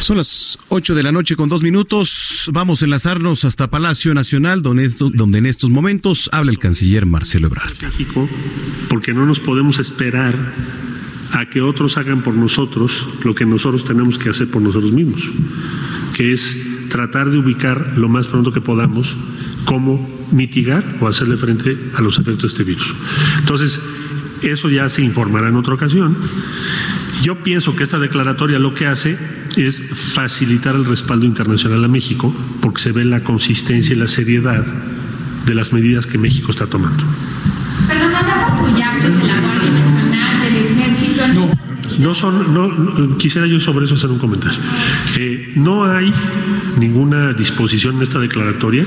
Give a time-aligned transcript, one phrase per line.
[0.00, 2.48] Son las 8 de la noche con dos minutos.
[2.52, 7.48] Vamos a enlazarnos hasta Palacio Nacional, donde, donde en estos momentos habla el canciller Marcelo
[7.48, 7.72] Ebrard.
[7.82, 8.28] México,
[8.88, 10.36] porque no nos podemos esperar
[11.32, 15.30] a que otros hagan por nosotros lo que nosotros tenemos que hacer por nosotros mismos,
[16.14, 16.56] que es
[16.88, 19.14] tratar de ubicar lo más pronto que podamos
[19.66, 22.94] cómo mitigar o hacerle frente a los efectos de este virus.
[23.40, 23.80] Entonces,
[24.42, 26.16] eso ya se informará en otra ocasión.
[27.22, 29.18] Yo pienso que esta declaratoria lo que hace
[29.66, 34.64] es facilitar el respaldo internacional a México, porque se ve la consistencia y la seriedad
[35.46, 37.04] de las medidas que México está tomando.
[37.88, 38.18] Pero no
[39.02, 41.28] desde la Guardia Nacional, del Ejército.
[41.28, 41.50] No,
[41.98, 44.58] no son, no, no, quisiera yo sobre eso hacer un comentario.
[45.18, 46.12] Eh, no hay
[46.78, 48.86] ninguna disposición en esta declaratoria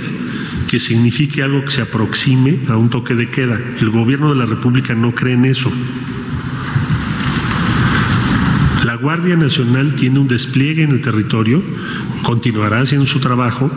[0.68, 3.60] que signifique algo que se aproxime a un toque de queda.
[3.80, 5.72] El gobierno de la República no cree en eso.
[9.02, 11.62] Guardia Nacional tiene un despliegue en el territorio,
[12.24, 13.72] continuará haciendo su trabajo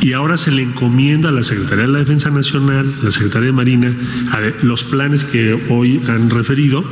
[0.00, 3.52] y ahora se le encomienda a la Secretaría de la Defensa Nacional, la Secretaría de
[3.52, 3.94] Marina,
[4.62, 6.84] los planes que hoy han referido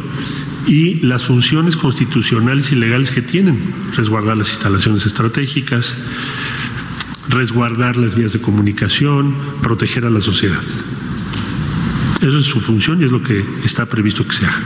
[0.66, 3.59] y las funciones constitucionales y legales que tienen,
[3.97, 5.97] resguardar las instalaciones estratégicas,
[7.28, 10.60] resguardar las vías de comunicación, proteger a la sociedad.
[12.21, 14.62] Eso es su función y es lo que está previsto que se haga.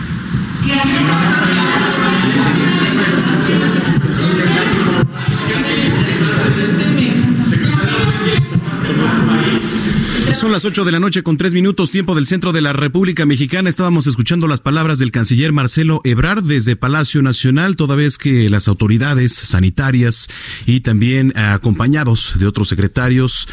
[10.40, 13.26] Son las 8 de la noche con tres minutos tiempo del centro de la República
[13.26, 13.68] Mexicana.
[13.68, 18.66] Estábamos escuchando las palabras del canciller Marcelo Ebrard desde Palacio Nacional, toda vez que las
[18.66, 20.28] autoridades sanitarias
[20.64, 23.48] y también acompañados de otros secretarios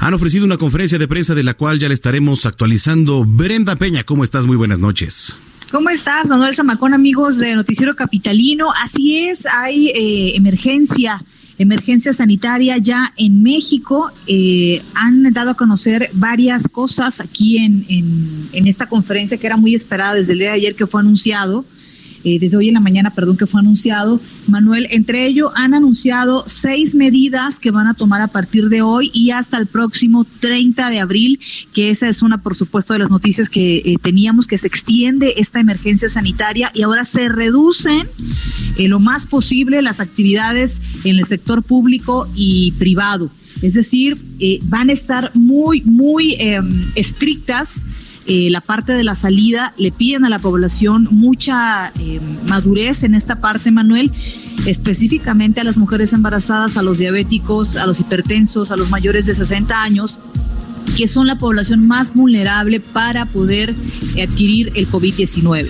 [0.00, 3.24] han ofrecido una conferencia de prensa de la cual ya le estaremos actualizando.
[3.24, 4.44] Brenda Peña, ¿cómo estás?
[4.44, 5.38] Muy buenas noches.
[5.70, 8.72] ¿Cómo estás, Manuel Zamacón, amigos de Noticiero Capitalino?
[8.82, 11.22] Así es, hay eh, emergencia
[11.62, 14.10] emergencia sanitaria ya en México.
[14.26, 19.56] Eh, han dado a conocer varias cosas aquí en, en, en, esta conferencia que era
[19.56, 21.64] muy esperada desde el día de ayer que fue anunciado.
[22.24, 24.20] Eh, desde hoy en la mañana, perdón, que fue anunciado.
[24.46, 29.10] Manuel, entre ello han anunciado seis medidas que van a tomar a partir de hoy
[29.12, 31.40] y hasta el próximo 30 de abril,
[31.72, 35.34] que esa es una, por supuesto, de las noticias que eh, teníamos, que se extiende
[35.36, 38.08] esta emergencia sanitaria y ahora se reducen
[38.76, 43.30] eh, lo más posible las actividades en el sector público y privado.
[43.62, 46.60] Es decir, eh, van a estar muy, muy eh,
[46.96, 47.82] estrictas
[48.26, 53.14] eh, la parte de la salida, le piden a la población mucha eh, madurez en
[53.14, 54.10] esta parte, Manuel,
[54.66, 59.34] específicamente a las mujeres embarazadas, a los diabéticos, a los hipertensos, a los mayores de
[59.34, 60.18] 60 años
[60.96, 63.74] que son la población más vulnerable para poder
[64.22, 65.68] adquirir el COVID-19.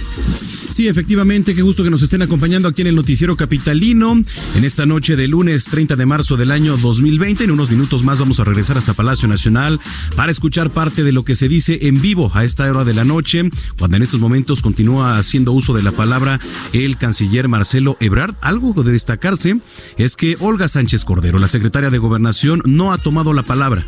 [0.73, 4.19] Sí, efectivamente, qué gusto que nos estén acompañando aquí en el Noticiero Capitalino
[4.57, 7.45] en esta noche de lunes 30 de marzo del año 2020.
[7.45, 9.81] En unos minutos más vamos a regresar hasta Palacio Nacional
[10.17, 13.05] para escuchar parte de lo que se dice en vivo a esta hora de la
[13.05, 16.41] noche, cuando en estos momentos continúa haciendo uso de la palabra
[16.73, 18.37] el canciller Marcelo Ebrard.
[18.41, 19.61] Algo de destacarse
[19.99, 23.87] es que Olga Sánchez Cordero, la secretaria de Gobernación, no ha tomado la palabra.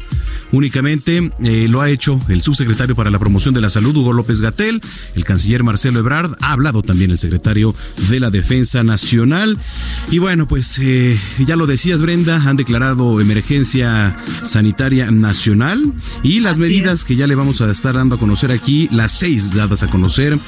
[0.53, 4.43] únicamente eh, lo ha hecho el subsecretario para la promoción de la salud, Hugo López
[4.43, 4.83] Gatel,
[5.17, 7.75] el canciller Marcelo Ebrard, ha también el secretario
[8.09, 9.59] de la Defensa Nacional.
[10.11, 15.93] Y bueno, pues eh, ya lo decías, Brenda, han declarado emergencia sanitaria nacional
[16.23, 19.53] y las medidas que ya le vamos a estar dando a conocer aquí, las seis
[19.55, 20.38] dadas a conocer,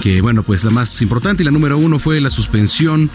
[0.00, 3.10] que bueno, pues la más importante y la número uno fue la suspensión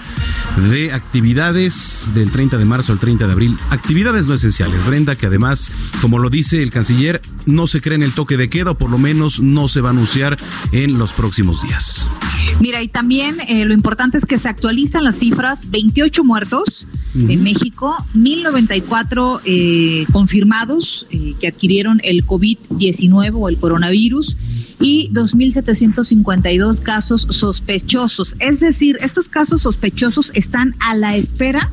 [0.69, 3.57] de actividades del 30 de marzo al 30 de abril.
[3.69, 5.71] Actividades no esenciales, Brenda, que además,
[6.01, 8.89] como lo dice el canciller, no se cree en el toque de queda o por
[8.89, 10.37] lo menos no se va a anunciar
[10.71, 12.09] en los próximos días.
[12.59, 17.43] Mira, y también eh, lo importante es que se actualizan las cifras, 28 muertos en
[17.43, 24.35] México, 1094 eh, confirmados eh, que adquirieron el COVID-19 o el coronavirus
[24.79, 28.35] y 2.752 casos sospechosos.
[28.39, 31.71] Es decir, estos casos sospechosos están a la espera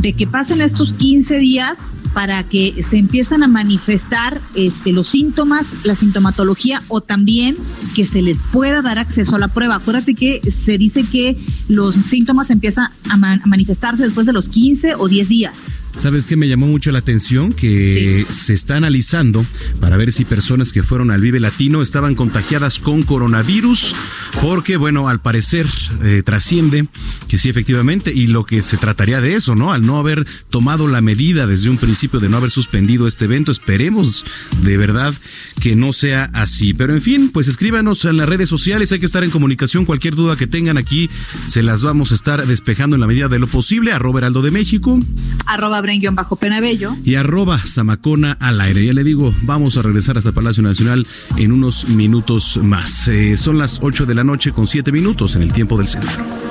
[0.00, 1.78] de que pasen estos 15 días
[2.16, 7.54] para que se empiezan a manifestar este, los síntomas, la sintomatología o también
[7.94, 9.74] que se les pueda dar acceso a la prueba.
[9.74, 11.36] Acuérdate que se dice que
[11.68, 15.52] los síntomas empiezan a, a manifestarse después de los 15 o 10 días.
[15.98, 17.52] ¿Sabes qué me llamó mucho la atención?
[17.52, 19.46] Que se está analizando
[19.80, 23.94] para ver si personas que fueron al Vive Latino estaban contagiadas con coronavirus,
[24.42, 25.66] porque, bueno, al parecer
[26.02, 26.86] eh, trasciende
[27.28, 29.72] que sí, efectivamente, y lo que se trataría de eso, ¿no?
[29.72, 33.52] Al no haber tomado la medida desde un principio de no haber suspendido este evento,
[33.52, 34.24] esperemos
[34.62, 35.14] de verdad
[35.60, 36.74] que no sea así.
[36.74, 40.14] Pero en fin, pues escríbanos en las redes sociales, hay que estar en comunicación, cualquier
[40.14, 41.10] duda que tengan aquí,
[41.46, 43.92] se las vamos a estar despejando en la medida de lo posible.
[43.92, 44.98] Arroba Heraldo de México.
[45.46, 45.82] Arroba
[46.12, 48.84] bajo penabello Y arroba Zamacona al aire.
[48.84, 51.06] Ya le digo, vamos a regresar hasta Palacio Nacional
[51.36, 53.08] en unos minutos más.
[53.08, 56.45] Eh, son las 8 de la noche con 7 minutos en el tiempo del centro.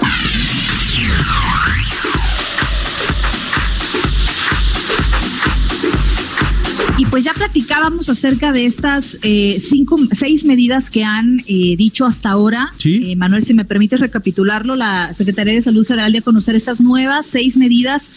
[7.56, 12.74] Platicábamos acerca de estas eh, cinco, seis medidas que han eh, dicho hasta ahora.
[12.76, 13.16] ¿Sí?
[13.16, 17.26] Manuel, si me permites recapitularlo, la Secretaría de Salud Federal dio a conocer estas nuevas
[17.26, 18.12] seis medidas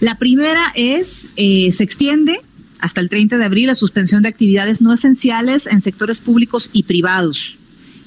[0.00, 2.40] la primera es, eh, se extiende
[2.78, 6.82] hasta el 30 de abril la suspensión de actividades no esenciales en sectores públicos y
[6.84, 7.56] privados.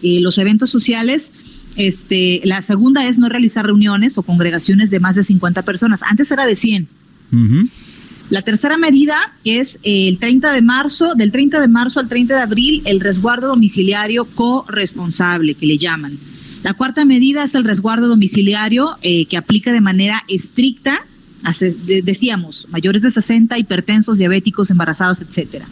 [0.01, 1.33] Eh, los eventos sociales,
[1.75, 6.01] este, la segunda es no realizar reuniones o congregaciones de más de 50 personas.
[6.03, 6.87] Antes era de 100.
[8.29, 12.41] La tercera medida es el 30 de marzo, del 30 de marzo al 30 de
[12.41, 16.19] abril, el resguardo domiciliario corresponsable, que le llaman.
[16.63, 21.05] La cuarta medida es el resguardo domiciliario eh, que aplica de manera estricta
[22.03, 25.65] decíamos, mayores de 60, hipertensos, diabéticos, embarazados, etcétera.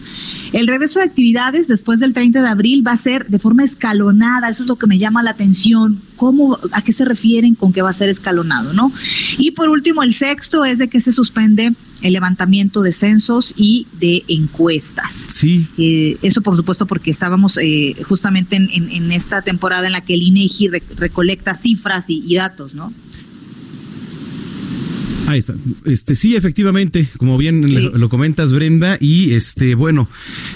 [0.54, 4.50] El regreso de actividades después del 30 de abril va a ser de forma escalonada,
[4.50, 7.82] eso es lo que me llama la atención, cómo, a qué se refieren con que
[7.82, 8.92] va a ser escalonado, ¿no?
[9.38, 13.88] Y por último, el sexto es de que se suspende el levantamiento de censos y
[14.00, 15.14] de encuestas.
[15.14, 15.68] Sí.
[15.78, 20.22] Eh, eso, por supuesto, porque estábamos eh, justamente en, esta temporada en la que el
[20.22, 22.94] INEGI recolecta cifras y datos, ¿no?
[25.28, 25.56] Ahí está.
[25.86, 27.66] Este sí, efectivamente, como bien
[28.00, 30.08] lo, comentas, Brenda, y este, bueno,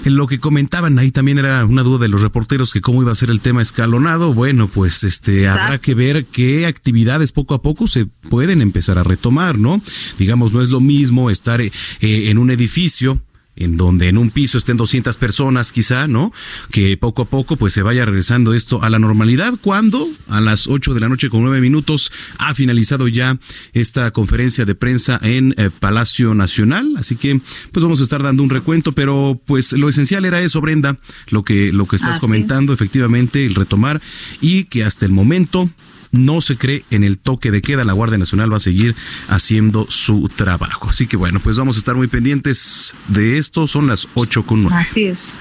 [0.06, 3.12] en lo que comentaban ahí también era una duda de los reporteros que cómo iba
[3.12, 4.34] a ser el tema escalonado.
[4.34, 9.04] Bueno, pues este habrá que ver qué actividades poco a poco se pueden empezar a
[9.04, 9.82] retomar, ¿no?
[10.18, 13.22] Digamos, no es lo mismo estar eh, en un edificio
[13.56, 16.32] en donde en un piso estén 200 personas quizá, ¿no?
[16.72, 20.68] Que poco a poco pues se vaya regresando esto a la normalidad cuando a las
[20.68, 23.38] 8 de la noche con 9 minutos ha finalizado ya
[23.74, 28.44] esta conferencia de prensa en eh, Palacio Nacional, así que pues vamos a estar dando
[28.44, 32.74] un recuento, pero pues lo esencial era eso, Brenda, lo que lo que estás comentando,
[32.74, 34.02] efectivamente, el retomar
[34.40, 35.70] y que hasta el momento
[36.12, 37.84] no se cree en el toque de queda.
[37.84, 38.96] La Guardia Nacional va a seguir
[39.28, 40.90] haciendo su trabajo.
[40.90, 43.68] Así que bueno, pues vamos a estar muy pendientes de esto.
[43.68, 44.78] Son las 8 con 9.
[44.80, 45.34] Así es.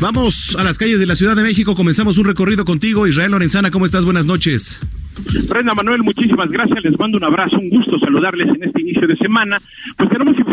[0.00, 1.74] Vamos a las calles de la Ciudad de México.
[1.74, 3.06] Comenzamos un recorrido contigo.
[3.06, 4.06] Israel Lorenzana, ¿cómo estás?
[4.06, 4.80] Buenas noches.
[5.48, 6.82] Brenda Manuel, muchísimas gracias.
[6.82, 9.60] Les mando un abrazo, un gusto saludarles en este inicio de semana.
[9.96, 10.49] Pues tenemos información,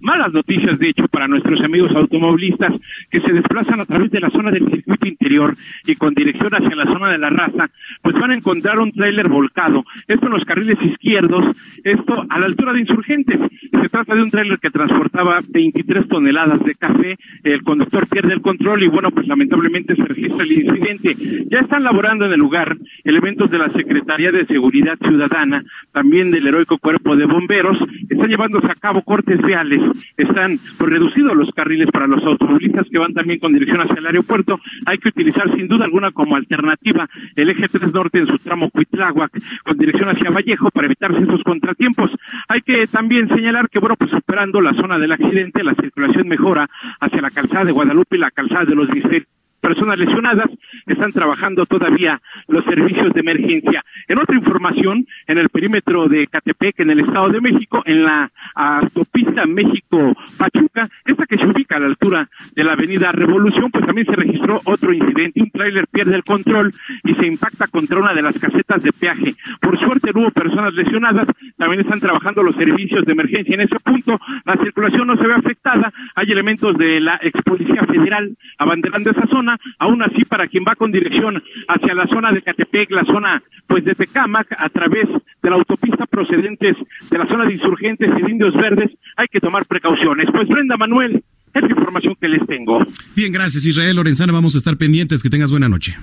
[0.00, 2.72] malas noticias de hecho para nuestros amigos automovilistas
[3.10, 6.74] que se desplazan a través de la zona del circuito interior y con dirección hacia
[6.76, 7.70] la zona de la raza,
[8.02, 9.84] pues van a encontrar un tráiler volcado.
[10.08, 13.38] Esto en los carriles izquierdos, esto a la altura de insurgentes.
[13.70, 17.16] Se trata de un tráiler que transportaba 23 toneladas de café.
[17.42, 21.16] El conductor pierde el control y bueno, pues lamentablemente se registra el incidente.
[21.50, 26.46] Ya están laborando en el lugar elementos de la Secretaría de Seguridad Ciudadana, también del
[26.46, 29.80] heroico Cuerpo de Bomberos, están llevándose a cabo cortes
[30.16, 34.06] están pues, reducidos los carriles para los automovilistas que van también con dirección hacia el
[34.06, 34.58] aeropuerto.
[34.86, 38.70] Hay que utilizar sin duda alguna como alternativa el eje 3 norte en su tramo
[38.70, 39.32] Cuitláhuac
[39.64, 42.10] con dirección hacia Vallejo para evitarse esos contratiempos.
[42.48, 46.68] Hay que también señalar que, bueno, pues superando la zona del accidente, la circulación mejora
[47.00, 49.26] hacia la calzada de Guadalupe y la calzada de los Misterios
[49.62, 50.50] personas lesionadas,
[50.86, 53.84] están trabajando todavía los servicios de emergencia.
[54.08, 58.30] En otra información, en el perímetro de Catepec, en el Estado de México, en la
[58.54, 64.06] autopista México-Pachuca, esta que se ubica a la altura de la avenida Revolución, pues también
[64.06, 65.40] se registró otro incidente.
[65.40, 69.34] Un tráiler pierde el control y se impacta contra una de las casetas de peaje.
[69.60, 73.78] Por suerte no hubo personas lesionadas, también están trabajando los servicios de emergencia en ese
[73.78, 74.18] punto.
[74.44, 79.26] La circulación no se ve afectada, hay elementos de la ex policía federal abanderando esa
[79.28, 83.42] zona aún así para quien va con dirección hacia la zona de Catepec, la zona
[83.66, 85.08] pues de Tecámac, a través
[85.42, 86.76] de la autopista procedentes
[87.10, 90.28] de la zona de insurgentes y de indios verdes, hay que tomar precauciones.
[90.32, 91.22] Pues Brenda Manuel,
[91.54, 92.86] es la información que les tengo.
[93.14, 95.96] Bien, gracias Israel Lorenzana, vamos a estar pendientes, que tengas buena noche.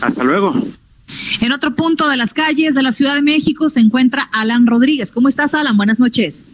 [0.00, 0.54] Hasta luego.
[1.40, 5.12] En otro punto de las calles de la Ciudad de México se encuentra Alan Rodríguez.
[5.12, 5.76] ¿Cómo estás, Alan?
[5.76, 6.44] Buenas noches.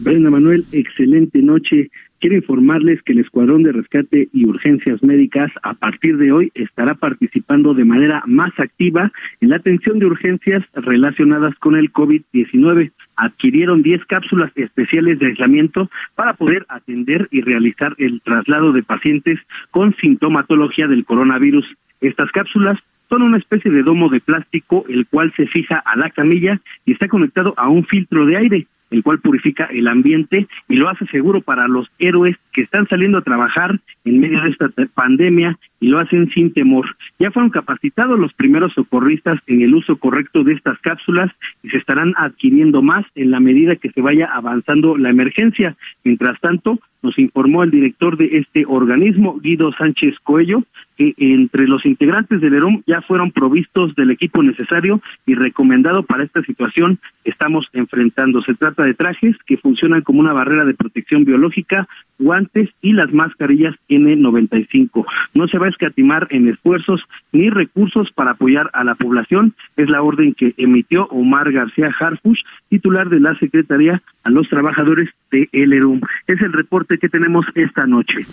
[0.00, 1.90] Brenda Manuel, excelente noche.
[2.20, 6.92] Quiero informarles que el Escuadrón de Rescate y Urgencias Médicas a partir de hoy estará
[6.92, 9.10] participando de manera más activa
[9.40, 12.92] en la atención de urgencias relacionadas con el COVID-19.
[13.16, 19.38] Adquirieron 10 cápsulas especiales de aislamiento para poder atender y realizar el traslado de pacientes
[19.70, 21.64] con sintomatología del coronavirus.
[22.02, 26.10] Estas cápsulas son una especie de domo de plástico el cual se fija a la
[26.10, 30.76] camilla y está conectado a un filtro de aire el cual purifica el ambiente y
[30.76, 34.70] lo hace seguro para los héroes que están saliendo a trabajar en medio de esta
[34.94, 36.86] pandemia y lo hacen sin temor.
[37.18, 41.30] Ya fueron capacitados los primeros socorristas en el uso correcto de estas cápsulas
[41.62, 45.76] y se estarán adquiriendo más en la medida que se vaya avanzando la emergencia.
[46.04, 50.64] Mientras tanto, nos informó el director de este organismo, Guido Sánchez Coello,
[51.00, 56.24] que entre los integrantes del EROM ya fueron provistos del equipo necesario y recomendado para
[56.24, 58.42] esta situación estamos enfrentando.
[58.42, 61.88] Se trata de trajes que funcionan como una barrera de protección biológica,
[62.18, 65.06] guantes y las mascarillas N95.
[65.32, 67.00] No se va a escatimar en esfuerzos
[67.32, 69.54] ni recursos para apoyar a la población.
[69.78, 75.08] Es la orden que emitió Omar García Harfush, titular de la Secretaría a los trabajadores
[75.30, 76.02] de el ERUM.
[76.26, 78.26] Es el reporte que tenemos esta noche.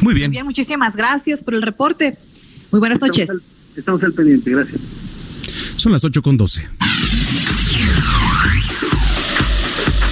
[0.00, 0.30] Muy bien.
[0.30, 2.16] Bien, muchísimas gracias por el reporte.
[2.70, 3.28] Muy buenas noches.
[3.76, 4.80] Estamos al, pendiente, gracias.
[5.76, 6.68] Son las ocho con doce.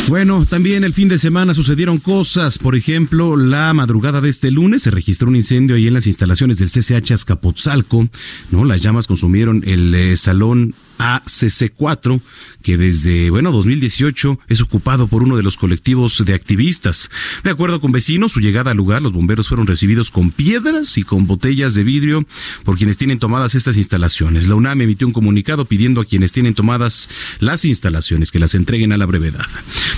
[0.08, 2.58] Bueno, también el fin de semana sucedieron cosas.
[2.58, 6.58] Por ejemplo, la madrugada de este lunes se registró un incendio ahí en las instalaciones
[6.58, 8.08] del CCH Azcapotzalco.
[8.52, 8.64] ¿no?
[8.64, 12.20] Las llamas consumieron el eh, salón ACC4,
[12.62, 17.10] que desde, bueno, 2018 es ocupado por uno de los colectivos de activistas.
[17.44, 21.02] De acuerdo con vecinos, su llegada al lugar, los bomberos fueron recibidos con piedras y
[21.02, 22.26] con botellas de vidrio
[22.64, 24.48] por quienes tienen tomadas estas instalaciones.
[24.48, 28.92] La UNAM emitió un comunicado pidiendo a quienes tienen tomadas las instalaciones que las entreguen
[28.92, 29.46] a la brevedad.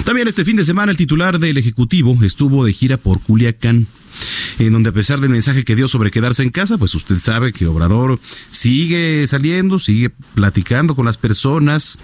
[0.04, 3.86] También este fin de semana el titular del Ejecutivo estuvo de gira por Culiacán
[4.58, 7.52] en donde a pesar del mensaje que dio sobre quedarse en casa, pues usted sabe
[7.52, 8.20] que Obrador
[8.50, 11.98] sigue saliendo, sigue platicando con las personas,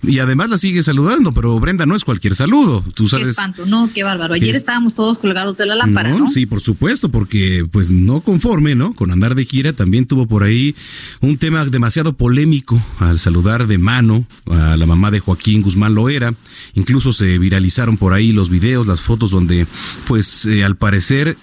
[0.00, 3.26] y además la sigue saludando, pero Brenda no es cualquier saludo, tú sabes.
[3.26, 4.34] Qué espanto, no, qué bárbaro.
[4.34, 8.76] Ayer estábamos todos colgados de la lámpara, no, Sí, por supuesto, porque pues no conforme,
[8.76, 8.94] ¿no?
[8.94, 10.76] Con andar de gira también tuvo por ahí
[11.20, 16.32] un tema demasiado polémico al saludar de mano a la mamá de Joaquín Guzmán Loera.
[16.74, 19.66] Incluso se viralizaron por ahí los videos, las fotos donde
[20.06, 21.36] pues eh, al parecer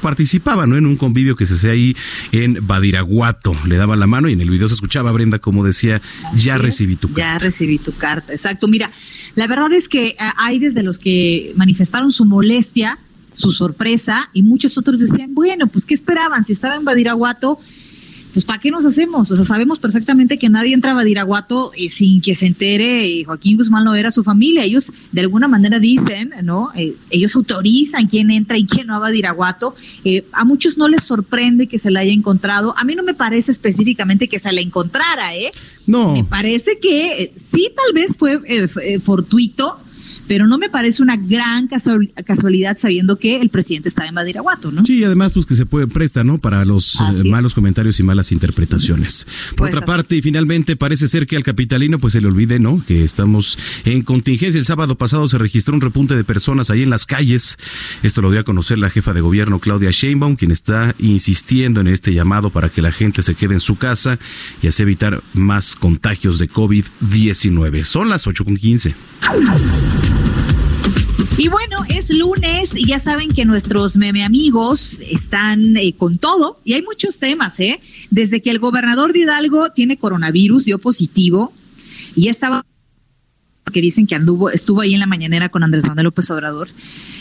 [0.00, 0.76] participaba ¿no?
[0.76, 1.96] en un convivio que se hacía ahí
[2.32, 3.56] en Badiraguato.
[3.66, 6.00] Le daba la mano y en el video se escuchaba Brenda como decía,
[6.34, 7.20] ya recibí tu carta.
[7.20, 8.68] Ya recibí tu carta, exacto.
[8.68, 8.90] Mira,
[9.34, 12.98] la verdad es que eh, hay desde los que manifestaron su molestia,
[13.32, 16.44] su sorpresa, y muchos otros decían, bueno, pues ¿qué esperaban?
[16.44, 17.58] Si estaba en Badiraguato,
[18.36, 19.30] pues ¿para qué nos hacemos?
[19.30, 23.24] O sea, sabemos perfectamente que nadie entra a Badiraguato eh, sin que se entere eh,
[23.24, 24.62] Joaquín Guzmán no era su familia.
[24.62, 26.70] Ellos de alguna manera dicen, ¿no?
[26.74, 29.74] Eh, ellos autorizan quién entra y quién no a Badiraguato.
[30.32, 32.74] a muchos no les sorprende que se la haya encontrado.
[32.76, 35.50] A mí no me parece específicamente que se la encontrara, ¿eh?
[35.86, 36.12] No.
[36.12, 38.68] Me parece que sí, tal vez fue
[39.02, 39.78] fortuito
[40.26, 44.84] pero no me parece una gran casualidad sabiendo que el presidente está en Badiraguato, ¿no?
[44.84, 46.38] Sí, además pues que se puede presta, ¿no?
[46.38, 49.26] Para los eh, malos comentarios y malas interpretaciones.
[49.56, 52.82] Por otra parte, y finalmente parece ser que al capitalino pues se le olvide, ¿no?
[52.86, 54.58] Que estamos en contingencia.
[54.58, 57.58] El sábado pasado se registró un repunte de personas ahí en las calles.
[58.02, 61.88] Esto lo dio a conocer la jefa de gobierno Claudia Sheinbaum, quien está insistiendo en
[61.88, 64.18] este llamado para que la gente se quede en su casa
[64.62, 67.84] y así evitar más contagios de COVID-19.
[67.84, 70.15] Son las 8.15.
[71.38, 76.58] Y bueno, es lunes y ya saben que nuestros meme amigos están eh, con todo
[76.64, 77.78] y hay muchos temas, ¿eh?
[78.10, 81.52] Desde que el gobernador de Hidalgo tiene coronavirus, dio positivo
[82.14, 82.64] y estaba
[83.72, 86.68] que dicen que anduvo, estuvo ahí en la mañanera con Andrés Manuel López Obrador.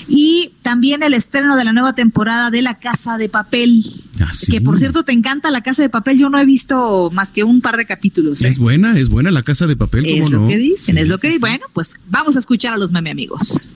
[0.07, 3.83] Y también el estreno de la nueva temporada de La Casa de Papel.
[4.21, 6.19] Ah, Que por cierto, te encanta La Casa de Papel.
[6.19, 8.41] Yo no he visto más que un par de capítulos.
[8.41, 8.47] ¿eh?
[8.47, 10.41] Es buena, es buena La Casa de Papel, ¿cómo Es no?
[10.43, 11.37] lo que dicen, Sí, es lo que sí.
[11.39, 13.67] Bueno, pues vamos a escuchar a los meme amigos.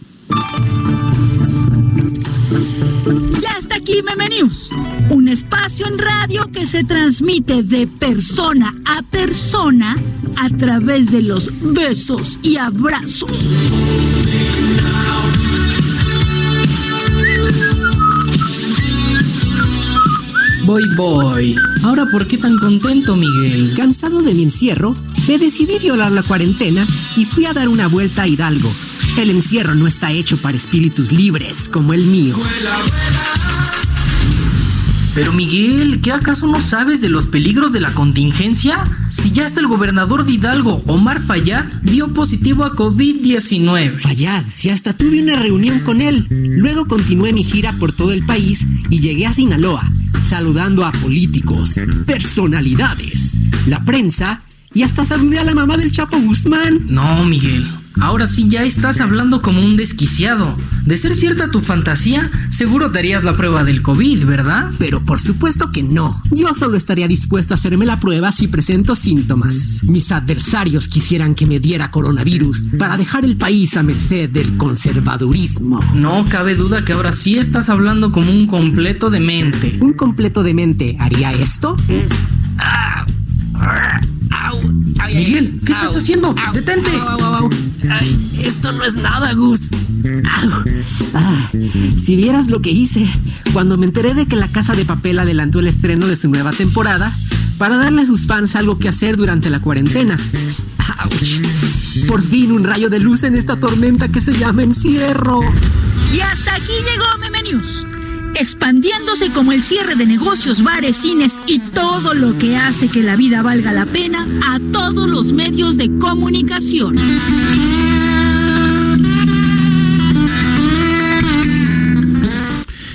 [3.41, 4.69] Ya está aquí Meme News,
[5.09, 9.95] un espacio en radio que se transmite de persona a persona
[10.35, 13.31] a través de los besos y abrazos.
[20.69, 21.55] Voy, voy.
[21.83, 23.73] Ahora, ¿por qué tan contento, Miguel?
[23.75, 24.95] Cansado de mi encierro,
[25.27, 26.85] me decidí violar la cuarentena
[27.17, 28.71] y fui a dar una vuelta a Hidalgo.
[29.17, 32.37] El encierro no está hecho para espíritus libres como el mío.
[35.15, 38.89] Pero Miguel, ¿qué acaso no sabes de los peligros de la contingencia?
[39.09, 43.99] Si ya hasta el gobernador de Hidalgo, Omar Fayad, dio positivo a COVID-19.
[43.99, 46.27] Fallad, si hasta tuve una reunión con él.
[46.29, 51.79] Luego continué mi gira por todo el país y llegué a Sinaloa, saludando a políticos,
[52.05, 56.85] personalidades, la prensa y hasta saludé a la mamá del Chapo Guzmán.
[56.87, 57.67] No, Miguel.
[58.01, 60.57] Ahora sí ya estás hablando como un desquiciado.
[60.85, 64.71] De ser cierta tu fantasía, seguro te harías la prueba del COVID, ¿verdad?
[64.79, 66.21] Pero por supuesto que no.
[66.31, 69.83] Yo solo estaría dispuesto a hacerme la prueba si presento síntomas.
[69.83, 75.81] Mis adversarios quisieran que me diera coronavirus para dejar el país a merced del conservadurismo.
[75.93, 79.77] No cabe duda que ahora sí estás hablando como un completo demente.
[79.81, 81.75] ¿Un completo demente haría esto?
[85.07, 86.35] Miguel, ¿qué estás haciendo?
[86.53, 86.91] ¡Detente!
[86.91, 87.49] Au.
[87.89, 89.69] Ay, esto no es nada, Gus.
[91.13, 91.49] Ah,
[91.97, 93.07] si vieras lo que hice
[93.53, 96.51] cuando me enteré de que la Casa de Papel adelantó el estreno de su nueva
[96.51, 97.15] temporada
[97.57, 100.17] para darle a sus fans algo que hacer durante la cuarentena.
[101.03, 101.41] Ouch.
[102.07, 105.41] Por fin un rayo de luz en esta tormenta que se llama encierro.
[106.13, 107.85] Y hasta aquí llegó Meme News,
[108.35, 113.15] expandiéndose como el cierre de negocios, bares, cines y todo lo que hace que la
[113.15, 116.97] vida valga la pena a todos los medios de comunicación.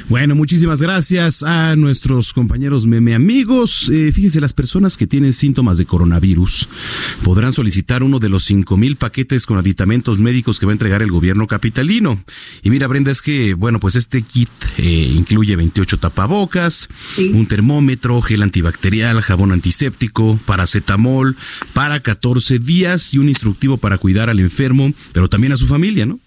[0.07, 3.89] Bueno, muchísimas gracias a nuestros compañeros meme amigos.
[3.89, 6.69] Eh, fíjense, las personas que tienen síntomas de coronavirus
[7.23, 11.01] podrán solicitar uno de los cinco mil paquetes con aditamentos médicos que va a entregar
[11.01, 12.23] el gobierno capitalino.
[12.63, 16.89] Y mira, Brenda, es que, bueno, pues este kit eh, incluye 28 tapabocas,
[17.19, 21.35] un termómetro, gel antibacterial, jabón antiséptico, paracetamol
[21.73, 26.05] para 14 días y un instructivo para cuidar al enfermo, pero también a su familia,
[26.05, 26.21] ¿no?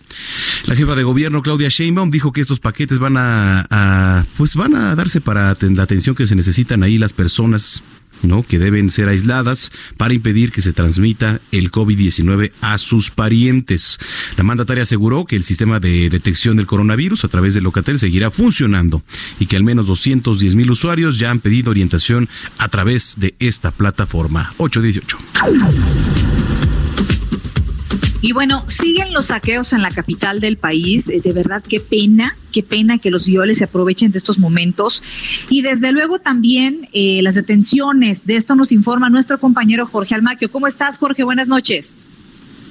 [0.66, 4.96] La jefa de gobierno Claudia Sheinbaum dijo que estos paquetes van a, pues van a
[4.96, 7.84] darse para la atención que se necesitan ahí las personas
[8.24, 8.44] ¿no?
[8.44, 14.00] que deben ser aisladas para impedir que se transmita el COVID-19 a sus parientes.
[14.36, 18.32] La mandataria aseguró que el sistema de detección del coronavirus a través de Locatel seguirá
[18.32, 19.04] funcionando
[19.40, 23.72] y que al menos 210 mil usuarios ya han pedido orientación a través de esta
[23.72, 24.54] plataforma.
[24.58, 26.27] 818.
[28.20, 31.08] Y bueno, siguen los saqueos en la capital del país.
[31.08, 35.04] Eh, De verdad, qué pena, qué pena que los violes se aprovechen de estos momentos.
[35.50, 38.26] Y desde luego también eh, las detenciones.
[38.26, 40.52] De esto nos informa nuestro compañero Jorge Almaquio.
[40.52, 41.24] ¿Cómo estás, Jorge?
[41.24, 41.94] Buenas noches.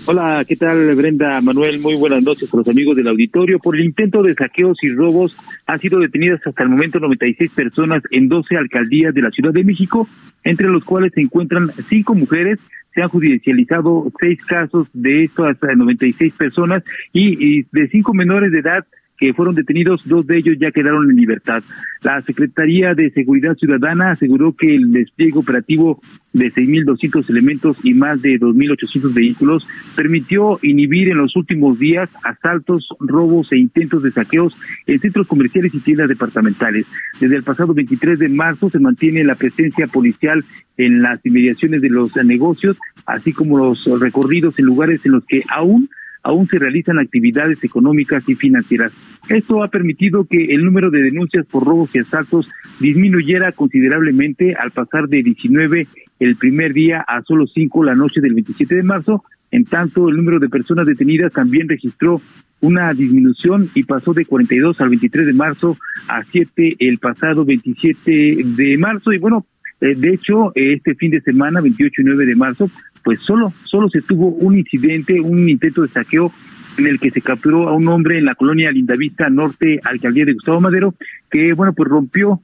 [0.08, 1.80] Hola, ¿qué tal Brenda Manuel?
[1.80, 3.58] Muy buenas noches a los amigos del auditorio.
[3.58, 8.04] Por el intento de saqueos y robos han sido detenidas hasta el momento 96 personas
[8.12, 10.08] en 12 alcaldías de la Ciudad de México,
[10.44, 12.60] entre los cuales se encuentran cinco mujeres.
[12.94, 18.52] Se han judicializado seis casos de estas eh, 96 personas y, y de cinco menores
[18.52, 18.86] de edad
[19.18, 21.62] que fueron detenidos, dos de ellos ya quedaron en libertad.
[22.02, 26.00] La Secretaría de Seguridad Ciudadana aseguró que el despliegue operativo
[26.32, 32.88] de 6.200 elementos y más de 2.800 vehículos permitió inhibir en los últimos días asaltos,
[33.00, 34.54] robos e intentos de saqueos
[34.86, 36.86] en centros comerciales y tiendas departamentales.
[37.18, 40.44] Desde el pasado 23 de marzo se mantiene la presencia policial
[40.76, 42.76] en las inmediaciones de los negocios,
[43.06, 45.88] así como los recorridos en lugares en los que aún
[46.26, 48.92] aún se realizan actividades económicas y financieras.
[49.28, 52.48] Esto ha permitido que el número de denuncias por robos y asaltos
[52.80, 55.86] disminuyera considerablemente al pasar de 19
[56.18, 59.22] el primer día a solo 5 la noche del 27 de marzo.
[59.52, 62.20] En tanto, el número de personas detenidas también registró
[62.60, 65.76] una disminución y pasó de 42 al 23 de marzo
[66.08, 69.12] a 7 el pasado 27 de marzo.
[69.12, 69.46] Y bueno,
[69.80, 72.68] eh, de hecho, este fin de semana, 28 y 9 de marzo,
[73.06, 76.32] pues solo, solo se tuvo un incidente, un intento de saqueo
[76.76, 80.32] en el que se capturó a un hombre en la colonia Lindavista Norte, alcaldía de
[80.32, 80.92] Gustavo Madero,
[81.30, 82.40] que bueno, pues rompió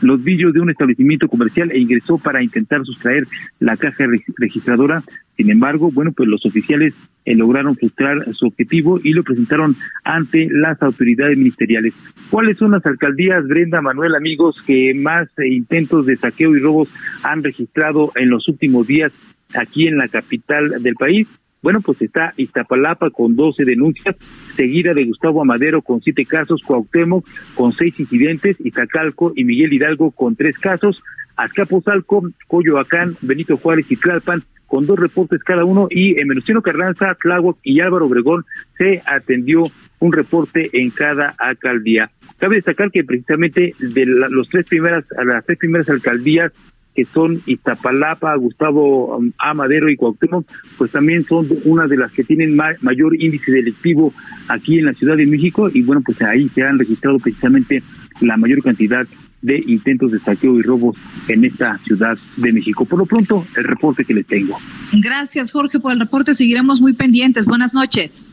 [0.00, 3.26] los vidrios de un establecimiento comercial e ingresó para intentar sustraer
[3.58, 4.04] la caja
[4.36, 5.02] registradora.
[5.36, 9.74] Sin embargo, bueno, pues los oficiales eh, lograron frustrar su objetivo y lo presentaron
[10.04, 11.94] ante las autoridades ministeriales.
[12.30, 16.88] ¿Cuáles son las alcaldías, Brenda, Manuel, amigos, que más eh, intentos de saqueo y robos
[17.24, 19.10] han registrado en los últimos días
[19.54, 21.26] aquí en la capital del país?
[21.62, 24.16] Bueno, pues está Iztapalapa con 12 denuncias,
[24.56, 30.10] seguida de Gustavo Amadero con 7 casos, Cuauhtémoc con 6 incidentes, Iztacalco y Miguel Hidalgo
[30.10, 31.02] con 3 casos,
[31.36, 36.28] Azcapotzalco, Coyoacán, Benito Juárez y Tlalpan con dos reportes cada uno y en
[36.62, 38.44] Carranza, Tláhuac y Álvaro Obregón
[38.78, 39.64] se atendió
[39.98, 42.12] un reporte en cada alcaldía.
[42.38, 46.52] Cabe destacar que precisamente de los tres primeras, las tres primeras alcaldías
[46.94, 52.24] que son Iztapalapa, Gustavo um, Amadero y Cuauhtémoc, pues también son una de las que
[52.24, 54.12] tienen mayor índice delictivo
[54.48, 57.82] aquí en la Ciudad de México y bueno, pues ahí se han registrado precisamente
[58.20, 59.06] la mayor cantidad
[59.42, 60.96] de intentos de saqueo y robos
[61.28, 62.84] en esta Ciudad de México.
[62.84, 64.58] Por lo pronto, el reporte que les tengo.
[64.92, 66.34] Gracias, Jorge, por el reporte.
[66.34, 67.46] Seguiremos muy pendientes.
[67.46, 68.24] Buenas noches.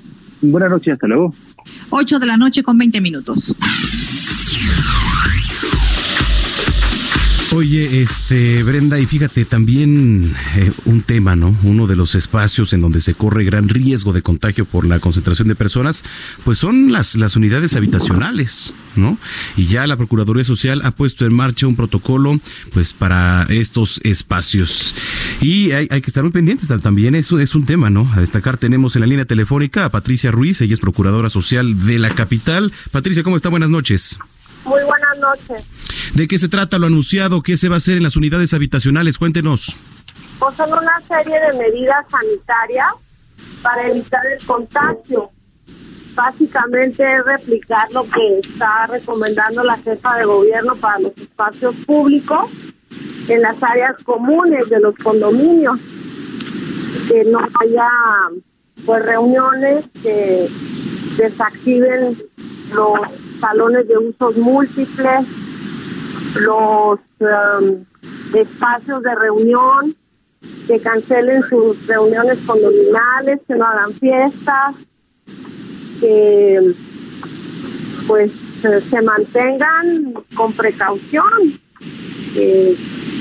[0.41, 1.33] Buenas noches, hasta luego.
[1.89, 3.55] Ocho de la noche con veinte minutos.
[7.55, 11.57] Oye, este Brenda, y fíjate también eh, un tema, ¿no?
[11.63, 15.47] Uno de los espacios en donde se corre gran riesgo de contagio por la concentración
[15.47, 16.03] de personas,
[16.43, 19.17] pues son las, las unidades habitacionales, ¿no?
[19.55, 22.37] Y ya la Procuraduría Social ha puesto en marcha un protocolo,
[22.73, 24.93] pues, para estos espacios.
[25.39, 28.11] Y hay, hay que estar muy pendientes también, eso es un tema, ¿no?
[28.13, 31.97] A destacar tenemos en la línea telefónica a Patricia Ruiz, ella es Procuradora Social de
[31.97, 32.73] la capital.
[32.91, 33.47] Patricia, ¿cómo está?
[33.47, 34.19] Buenas noches.
[34.67, 35.65] Muy buenas noches.
[36.13, 37.41] ¿De qué se trata lo anunciado?
[37.41, 39.17] ¿Qué se va a hacer en las unidades habitacionales?
[39.17, 39.75] Cuéntenos.
[40.39, 42.91] Pues son una serie de medidas sanitarias
[43.61, 45.31] para evitar el contagio.
[46.15, 52.49] Básicamente es replicar lo que está recomendando la jefa de gobierno para los espacios públicos
[53.27, 55.79] en las áreas comunes de los condominios.
[57.07, 57.89] Que no haya
[58.85, 60.49] pues reuniones que
[61.17, 62.17] desactiven
[62.73, 62.99] los
[63.39, 65.25] salones de usos múltiples,
[66.41, 67.85] los um,
[68.33, 69.95] espacios de reunión,
[70.67, 74.75] que cancelen sus reuniones condominales, que no hagan fiestas,
[75.99, 76.73] que
[78.07, 78.31] pues
[78.89, 81.59] se mantengan con precaución,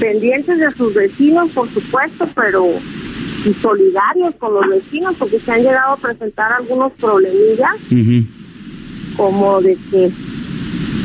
[0.01, 2.67] pendientes de sus vecinos, por supuesto, pero
[3.45, 7.77] y solidarios con los vecinos, porque se han llegado a presentar algunos problemillas
[9.17, 10.11] como de que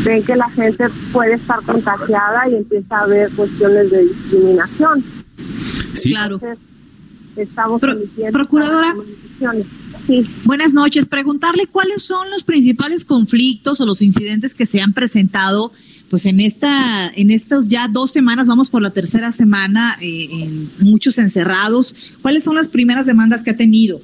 [0.04, 5.04] ven que la gente puede estar contagiada y empieza a haber cuestiones de discriminación.
[5.94, 6.10] Sí.
[6.10, 6.40] Claro.
[7.36, 7.82] estamos
[8.32, 8.96] Procuradora.
[10.08, 10.26] Sí.
[10.46, 11.06] Buenas noches.
[11.06, 15.72] Preguntarle cuáles son los principales conflictos o los incidentes que se han presentado
[16.10, 20.70] pues en esta en estas ya dos semanas vamos por la tercera semana eh, en
[20.80, 24.02] muchos encerrados cuáles son las primeras demandas que ha tenido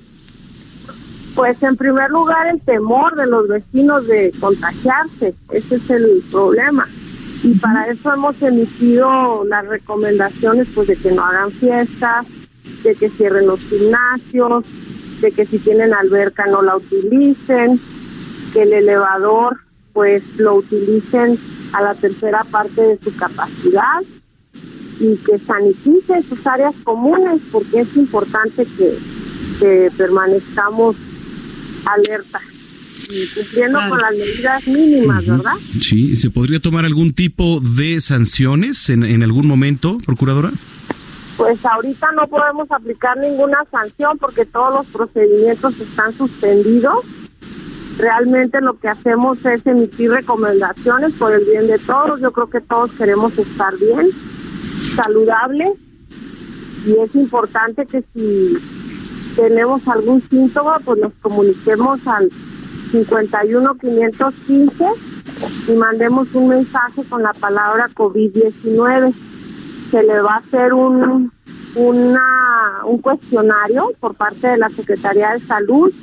[1.38, 6.88] pues en primer lugar el temor de los vecinos de contagiarse, ese es el problema.
[7.44, 12.26] Y para eso hemos emitido las recomendaciones pues de que no hagan fiestas,
[12.84, 14.66] de que cierren los gimnasios,
[15.22, 17.80] de que si tienen alberca no la utilicen,
[18.52, 19.58] que el elevador
[19.94, 21.38] pues lo utilicen
[21.74, 24.02] a la tercera parte de su capacidad
[25.00, 28.98] y que saniticen sus áreas comunes porque es importante que,
[29.60, 30.96] que permanezcamos
[31.94, 32.42] alerta
[33.10, 35.54] y cumpliendo con las medidas mínimas, ¿verdad?
[35.80, 40.52] Sí, ¿se podría tomar algún tipo de sanciones en, en algún momento, procuradora?
[41.38, 47.06] Pues ahorita no podemos aplicar ninguna sanción porque todos los procedimientos están suspendidos.
[47.98, 52.20] Realmente lo que hacemos es emitir recomendaciones por el bien de todos.
[52.22, 54.10] Yo creo que todos queremos estar bien,
[54.96, 55.74] saludables
[56.86, 58.58] y es importante que si
[59.38, 62.30] tenemos algún síntoma, pues nos comuniquemos al
[62.92, 64.86] 51 515
[65.68, 69.14] y mandemos un mensaje con la palabra COVID-19.
[69.92, 71.32] Se le va a hacer un
[71.76, 75.94] una un cuestionario por parte de la Secretaría de Salud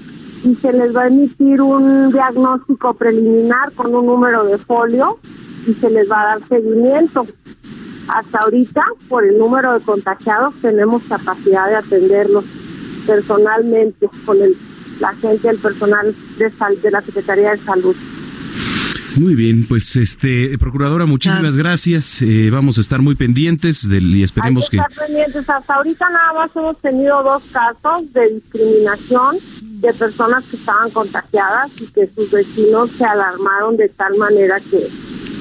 [0.44, 5.18] y se les va a emitir un diagnóstico preliminar con un número de folio
[5.66, 7.26] y se les va a dar seguimiento.
[8.06, 12.44] Hasta ahorita, por el número de contagiados, tenemos capacidad de atenderlos
[13.06, 14.54] personalmente con el,
[15.00, 17.96] la gente, el personal de, de la Secretaría de Salud.
[19.16, 22.20] Muy bien, pues este procuradora, muchísimas gracias.
[22.20, 24.82] Eh, vamos a estar muy pendientes del, y esperemos que, que...
[24.82, 25.48] Estar pendientes.
[25.48, 31.70] Hasta ahorita nada más hemos tenido dos casos de discriminación de personas que estaban contagiadas
[31.80, 34.88] y que sus vecinos se alarmaron de tal manera que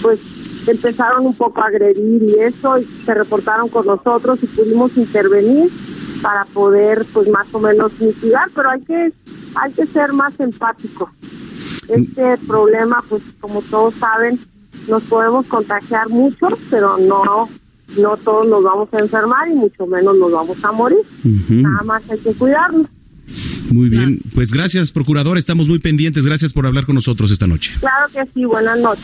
[0.04, 0.20] pues
[0.68, 5.70] empezaron un poco a agredir y eso y se reportaron con nosotros y pudimos intervenir
[6.24, 9.14] para poder pues más o menos mitigar, pero hay que
[9.56, 11.12] hay que ser más empático.
[11.90, 14.40] Este problema pues como todos saben
[14.88, 17.50] nos podemos contagiar mucho, pero no
[17.98, 21.00] no todos nos vamos a enfermar y mucho menos nos vamos a morir.
[21.50, 22.88] Nada más hay que cuidarnos.
[23.72, 25.38] Muy bien, pues gracias, procurador.
[25.38, 26.26] Estamos muy pendientes.
[26.26, 27.74] Gracias por hablar con nosotros esta noche.
[27.80, 29.04] Claro que sí, buenas noches.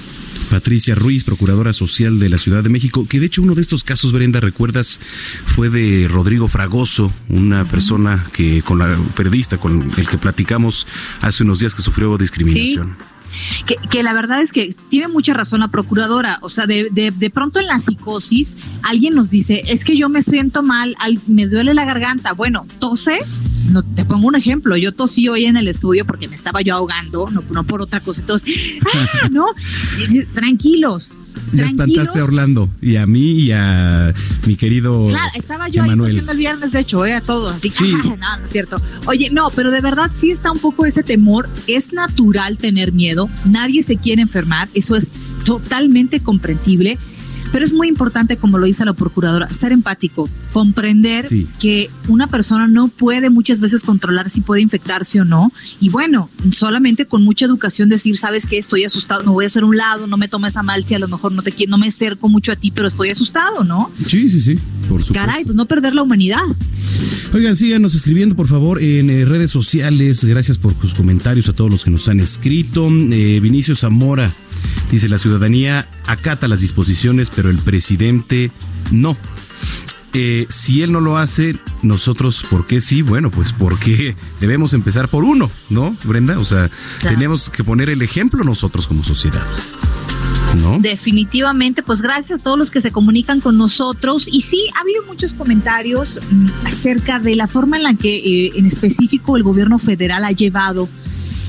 [0.49, 3.83] Patricia Ruiz, procuradora social de la Ciudad de México, que de hecho uno de estos
[3.83, 4.99] casos, Brenda, recuerdas,
[5.45, 10.87] fue de Rodrigo Fragoso, una persona que con la periodista con el que platicamos
[11.21, 12.97] hace unos días que sufrió discriminación.
[13.65, 16.39] Que, que, la verdad es que tiene mucha razón la procuradora.
[16.41, 20.09] O sea, de, de, de, pronto en la psicosis alguien nos dice, es que yo
[20.09, 20.95] me siento mal,
[21.27, 22.33] me duele la garganta.
[22.33, 23.69] Bueno, toses.
[23.71, 24.75] No, te pongo un ejemplo.
[24.77, 27.99] Yo tosí hoy en el estudio porque me estaba yo ahogando, no, no por otra
[27.99, 28.21] cosa.
[28.21, 28.55] Entonces,
[28.93, 29.47] ah, no,
[30.33, 31.11] tranquilos.
[31.53, 34.13] Ya espantaste a Orlando y a mí y a
[34.45, 35.07] mi querido.
[35.07, 37.55] Claro, estaba yo ahí el viernes, de hecho, eh, a todos.
[37.55, 38.81] Así que, no, no es cierto.
[39.07, 41.49] Oye, no, pero de verdad sí está un poco ese temor.
[41.67, 43.29] Es natural tener miedo.
[43.45, 44.69] Nadie se quiere enfermar.
[44.73, 45.09] Eso es
[45.45, 46.97] totalmente comprensible.
[47.51, 51.47] Pero es muy importante, como lo dice la procuradora, ser empático, comprender sí.
[51.59, 55.51] que una persona no puede muchas veces controlar si puede infectarse o no.
[55.79, 59.63] Y bueno, solamente con mucha educación decir, sabes que estoy asustado, me voy a hacer
[59.63, 61.87] un lado, no me tomes a mal si a lo mejor no te no me
[61.87, 63.91] acerco mucho a ti, pero estoy asustado, ¿no?
[64.05, 64.55] Sí, sí, sí,
[64.87, 65.13] por supuesto.
[65.13, 66.43] Caray, pues no perder la humanidad.
[67.33, 70.23] Oigan, síganos escribiendo, por favor, en eh, redes sociales.
[70.23, 72.87] Gracias por sus comentarios a todos los que nos han escrito.
[72.89, 74.33] Eh, Vinicio Zamora
[74.91, 78.51] dice, la ciudadanía acata las disposiciones, pero el presidente
[78.91, 79.17] no.
[80.13, 83.03] Eh, si él no lo hace, nosotros, ¿por qué sí?
[83.03, 86.39] Bueno, pues porque debemos empezar por uno, ¿no, Brenda?
[86.39, 87.15] O sea, claro.
[87.15, 89.45] tenemos que poner el ejemplo nosotros como sociedad.
[90.57, 90.79] ¿No?
[90.79, 94.27] Definitivamente, pues gracias a todos los que se comunican con nosotros.
[94.27, 98.51] Y sí, ha habido muchos comentarios mmm, acerca de la forma en la que eh,
[98.55, 100.89] en específico el gobierno federal ha llevado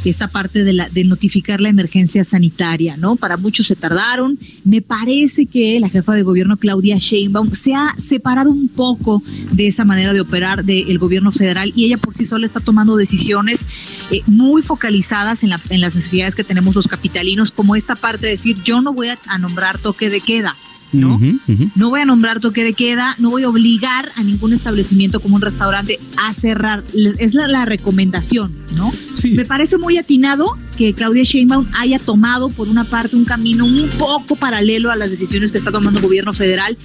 [0.04, 3.16] esta parte de, la, notificar la emergencia sanitaria, ¿no?
[3.16, 4.38] Para muchos se tardaron.
[4.64, 9.66] Me parece que la jefa de gobierno, Claudia Sheinbaum, se ha separado un poco de
[9.66, 13.66] esa manera de operar del gobierno federal y ella por sí sola está tomando decisiones
[14.10, 18.26] eh, muy focalizadas en, la, en las necesidades que tenemos los capitalinos, como esta parte
[18.26, 20.56] de decir, yo no voy a nombrar toque de queda.
[20.92, 21.16] ¿No?
[21.16, 21.70] Uh -huh, uh -huh.
[21.74, 25.36] No voy a nombrar toque de queda, no voy a obligar a ningún establecimiento como
[25.36, 26.84] un restaurante a cerrar.
[27.18, 28.92] Es la, la recomendación, ¿no?
[29.14, 29.32] Sí.
[29.32, 33.88] Me parece muy atinado que Claudia Sheinbaum haya tomado por una parte un camino un
[33.98, 36.76] poco paralelo a las decisiones que está tomando el gobierno federal,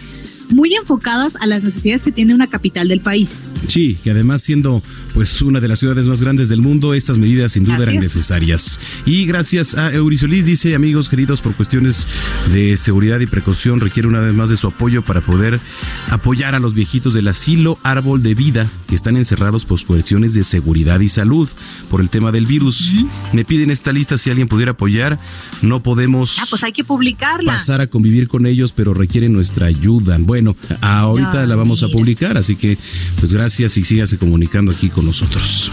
[0.50, 3.30] muy enfocadas a las necesidades que tiene una capital del país.
[3.68, 7.54] Sí, que además siendo pues una de las ciudades más grandes del mundo, estas medidas
[7.54, 8.02] sin duda Así eran es.
[8.04, 8.80] necesarias.
[9.06, 12.06] Y gracias a Eurisolis dice, amigos queridos, por cuestiones
[12.54, 15.60] de seguridad y precaución, requiere una vez más de su apoyo para poder
[16.12, 20.44] apoyar a los viejitos del asilo Árbol de Vida que están encerrados por cuestiones de
[20.44, 21.50] seguridad y salud
[21.90, 22.90] por el tema del virus.
[22.92, 23.10] Uh -huh.
[23.34, 25.20] Me piden esta lista si alguien pudiera apoyar.
[25.62, 27.54] No podemos ah, pues hay que publicarla.
[27.54, 30.18] pasar a convivir con ellos, pero requieren nuestra ayuda.
[30.20, 30.35] Bueno,
[30.82, 31.90] ahorita Ay, la vamos mira.
[31.90, 32.78] a publicar, así que
[33.20, 35.72] pues gracias y sígase comunicando aquí con nosotros.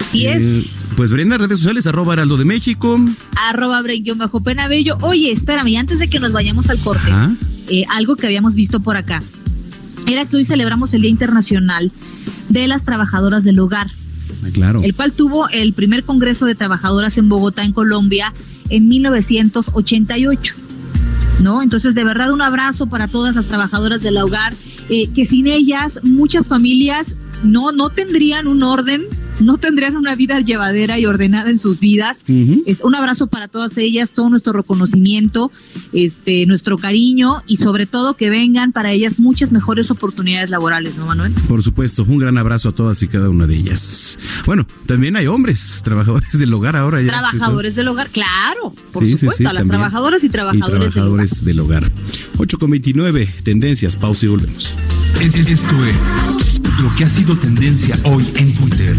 [0.00, 0.90] Así eh, es.
[0.96, 3.00] Pues Brenda, redes sociales, arroba Heraldo de México.
[3.36, 3.82] Arroba
[4.16, 4.98] bajo Penabello.
[5.02, 7.10] Oye, espérame, antes de que nos vayamos al corte,
[7.68, 9.22] eh, algo que habíamos visto por acá,
[10.06, 11.92] era que hoy celebramos el Día Internacional
[12.48, 13.90] de las Trabajadoras del Hogar.
[14.44, 14.82] Ah, claro.
[14.82, 18.32] El cual tuvo el primer Congreso de Trabajadoras en Bogotá, en Colombia,
[18.68, 20.54] en 1988.
[21.40, 21.62] ¿No?
[21.62, 24.52] Entonces, de verdad, un abrazo para todas las trabajadoras del hogar,
[24.88, 29.06] eh, que sin ellas muchas familias no, no tendrían un orden,
[29.40, 32.20] no tendrían una vida llevadera y ordenada en sus vidas.
[32.28, 32.62] Uh -huh.
[32.66, 35.50] es un abrazo para todas ellas, todo nuestro reconocimiento,
[35.92, 41.06] este, nuestro cariño y sobre todo que vengan para ellas muchas mejores oportunidades laborales, ¿no,
[41.06, 41.32] Manuel?
[41.48, 44.18] Por supuesto, un gran abrazo a todas y cada una de ellas.
[44.46, 47.08] Bueno, también hay hombres, trabajadores del hogar ahora ya.
[47.08, 49.78] Trabajadores del hogar, claro, por sí, supuesto, sí, sí, a las también.
[49.78, 51.90] trabajadoras y trabajadores, y trabajadores del hogar.
[51.90, 52.30] Del hogar.
[52.38, 54.74] 8 con 29, tendencias, pausa y volvemos.
[55.20, 58.96] Esto es lo que ha sido tendencia hoy en Twitter.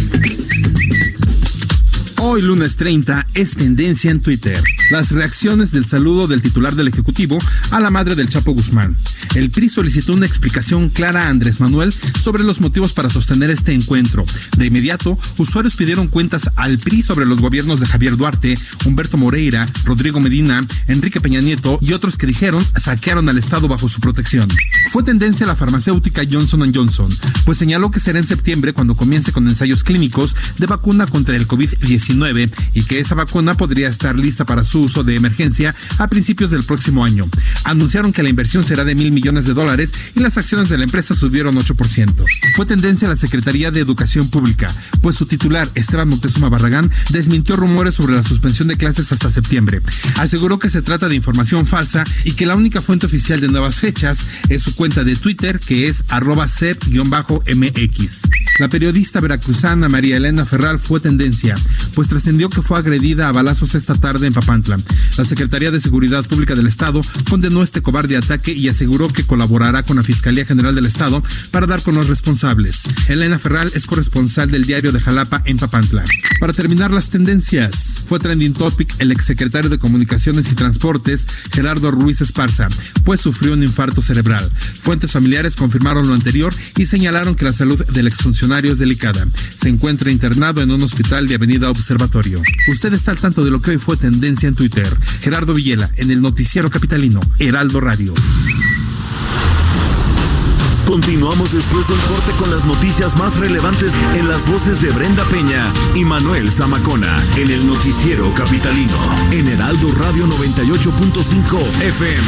[2.24, 4.64] Hoy lunes 30 es tendencia en Twitter.
[4.92, 7.40] Las reacciones del saludo del titular del Ejecutivo
[7.72, 8.96] a la madre del Chapo Guzmán.
[9.34, 13.74] El PRI solicitó una explicación clara a Andrés Manuel sobre los motivos para sostener este
[13.74, 14.24] encuentro.
[14.56, 18.56] De inmediato, usuarios pidieron cuentas al PRI sobre los gobiernos de Javier Duarte,
[18.86, 23.90] Humberto Moreira, Rodrigo Medina, Enrique Peña Nieto y otros que dijeron saquearon al Estado bajo
[23.90, 24.48] su protección.
[24.92, 27.10] Fue tendencia la farmacéutica Johnson Johnson,
[27.46, 31.48] pues señaló que será en septiembre cuando comience con ensayos clínicos de vacuna contra el
[31.48, 32.11] COVID-19
[32.74, 36.64] y que esa vacuna podría estar lista para su uso de emergencia a principios del
[36.64, 37.26] próximo año.
[37.64, 40.84] Anunciaron que la inversión será de mil millones de dólares y las acciones de la
[40.84, 42.26] empresa subieron 8%.
[42.56, 47.96] Fue tendencia la Secretaría de Educación Pública, pues su titular, Esteban Montezuma Barragán, desmintió rumores
[47.96, 49.82] sobre la suspensión de clases hasta septiembre.
[50.18, 53.76] Aseguró que se trata de información falsa y que la única fuente oficial de nuevas
[53.80, 58.22] fechas es su cuenta de Twitter, que es arroba mx
[58.60, 61.56] La periodista veracruzana María Elena Ferral fue tendencia,
[61.94, 64.80] pues trascendió que fue agredida a balazos esta tarde en Papantla.
[65.18, 69.84] La Secretaría de Seguridad Pública del Estado condenó este cobarde ataque y aseguró que colaborará
[69.84, 72.84] con la Fiscalía General del Estado para dar con los responsables.
[73.08, 76.04] Elena Ferral es corresponsal del diario de Jalapa en Papantla.
[76.40, 82.22] Para terminar las tendencias, fue trending topic el exsecretario de Comunicaciones y Transportes, Gerardo Ruiz
[82.22, 82.68] Esparza,
[83.04, 84.52] pues sufrió un infarto cerebral.
[84.82, 89.28] Fuentes familiares confirmaron lo anterior y señalaron que la salud del exfuncionario es delicada.
[89.56, 91.91] Se encuentra internado en un hospital de Avenida Observatorio.
[92.68, 94.88] Usted está al tanto de lo que hoy fue tendencia en Twitter.
[95.22, 98.14] Gerardo Villela, en el noticiero capitalino, Heraldo Radio.
[100.86, 105.72] Continuamos después del corte con las noticias más relevantes en las voces de Brenda Peña
[105.96, 108.98] y Manuel Zamacona en el noticiero capitalino
[109.32, 112.28] en Heraldo Radio 98.5 FM.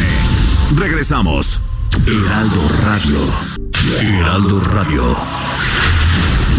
[0.77, 1.59] Regresamos.
[2.07, 3.19] Heraldo Radio.
[3.99, 5.17] Heraldo Radio.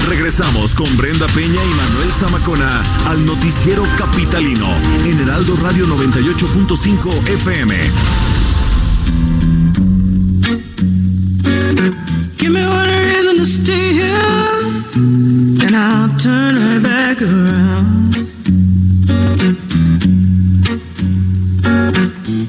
[0.09, 7.91] Regresamos con Brenda Peña y Manuel Zamacona al noticiero capitalino en Heraldo Radio 98.5 FM.
[12.37, 18.15] Give me one reason to stay here, and I'll turn right back around.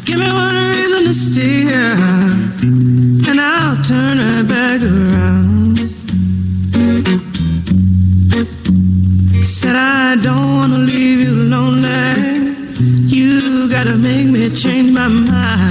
[0.03, 1.97] Give me one reason to stay here,
[3.29, 5.54] and I'll turn right back around.
[9.65, 12.54] Said I don't wanna leave you lonely.
[13.08, 15.64] You gotta make me change my mind.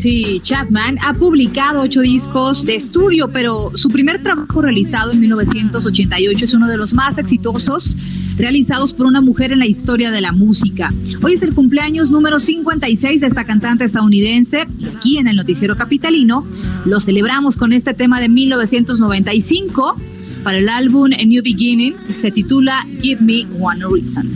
[0.00, 6.44] Tracy Chapman ha publicado ocho discos de estudio, pero su primer trabajo realizado en 1988
[6.46, 7.98] es uno de los más exitosos
[8.38, 10.90] realizados por una mujer en la historia de la música.
[11.22, 15.76] Hoy es el cumpleaños número 56 de esta cantante estadounidense y aquí en el Noticiero
[15.76, 16.46] Capitalino
[16.86, 19.96] lo celebramos con este tema de 1995
[20.42, 24.30] para el álbum A New Beginning, se titula Give Me One Reason.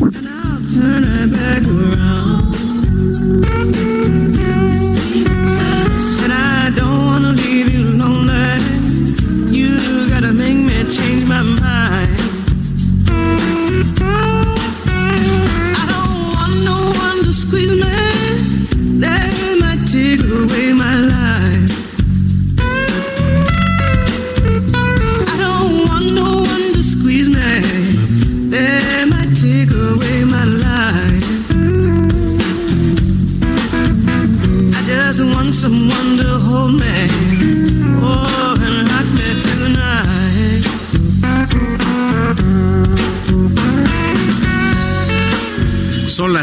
[6.74, 7.83] Don't wanna leave you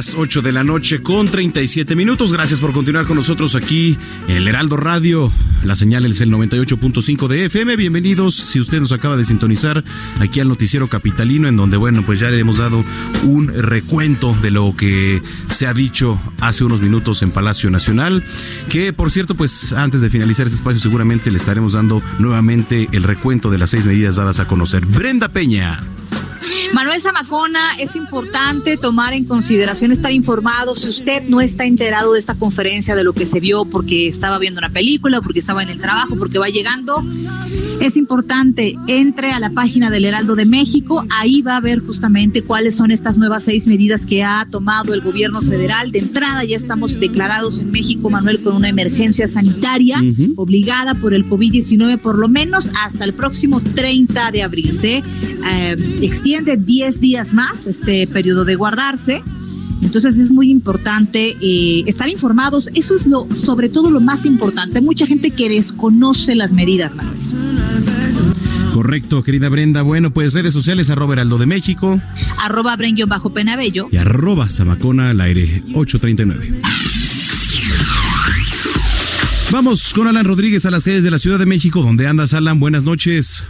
[0.02, 2.34] las 8 de la noche con 37 minutos.
[2.34, 5.32] Gracias por continuar con nosotros aquí en el Heraldo Radio.
[5.64, 7.76] La señal es el 98.5 de FM.
[7.76, 9.84] Bienvenidos, si usted nos acaba de sintonizar,
[10.20, 12.84] aquí al Noticiero Capitalino, en donde, bueno, pues ya le hemos dado
[13.26, 18.24] un recuento de lo que se ha dicho hace unos minutos en Palacio Nacional.
[18.70, 23.04] Que, por cierto, pues antes de finalizar este espacio, seguramente le estaremos dando nuevamente el
[23.04, 24.84] recuento de las seis medidas dadas a conocer.
[24.84, 25.80] Brenda Peña.
[26.74, 30.76] Manuel Zamacona, es importante tomar en consideración estar informado.
[30.76, 34.40] Si usted no está enterado de esta conferencia, de lo que se vio porque estaba
[34.40, 37.04] viendo una película, porque estaba en el trabajo, porque va llegando,
[37.80, 42.42] es importante, entre a la página del Heraldo de México, ahí va a ver justamente
[42.42, 45.92] cuáles son estas nuevas seis medidas que ha tomado el gobierno federal.
[45.92, 49.98] De entrada ya estamos declarados en México, Manuel, con una emergencia sanitaria
[50.36, 54.74] obligada por el COVID-19 por lo menos hasta el próximo 30 de abril.
[54.74, 55.76] Se eh,
[56.32, 59.22] extiende 10 días más este periodo de guardarse.
[59.82, 62.70] Entonces es muy importante eh, estar informados.
[62.74, 64.78] Eso es lo, sobre todo lo más importante.
[64.78, 67.18] Hay mucha gente que desconoce las medidas, Manuel.
[68.74, 69.82] Correcto, querida Brenda.
[69.82, 72.00] Bueno, pues redes sociales, arroba Heraldo de México.
[72.42, 73.90] Arroba Brenguio bajo Penabello.
[73.92, 76.62] Y arroba Zamacona al aire 839.
[79.52, 81.82] Vamos con Alan Rodríguez a las calles de la Ciudad de México.
[81.82, 82.62] ¿Dónde andas, Alan?
[82.62, 83.46] Buenas noches.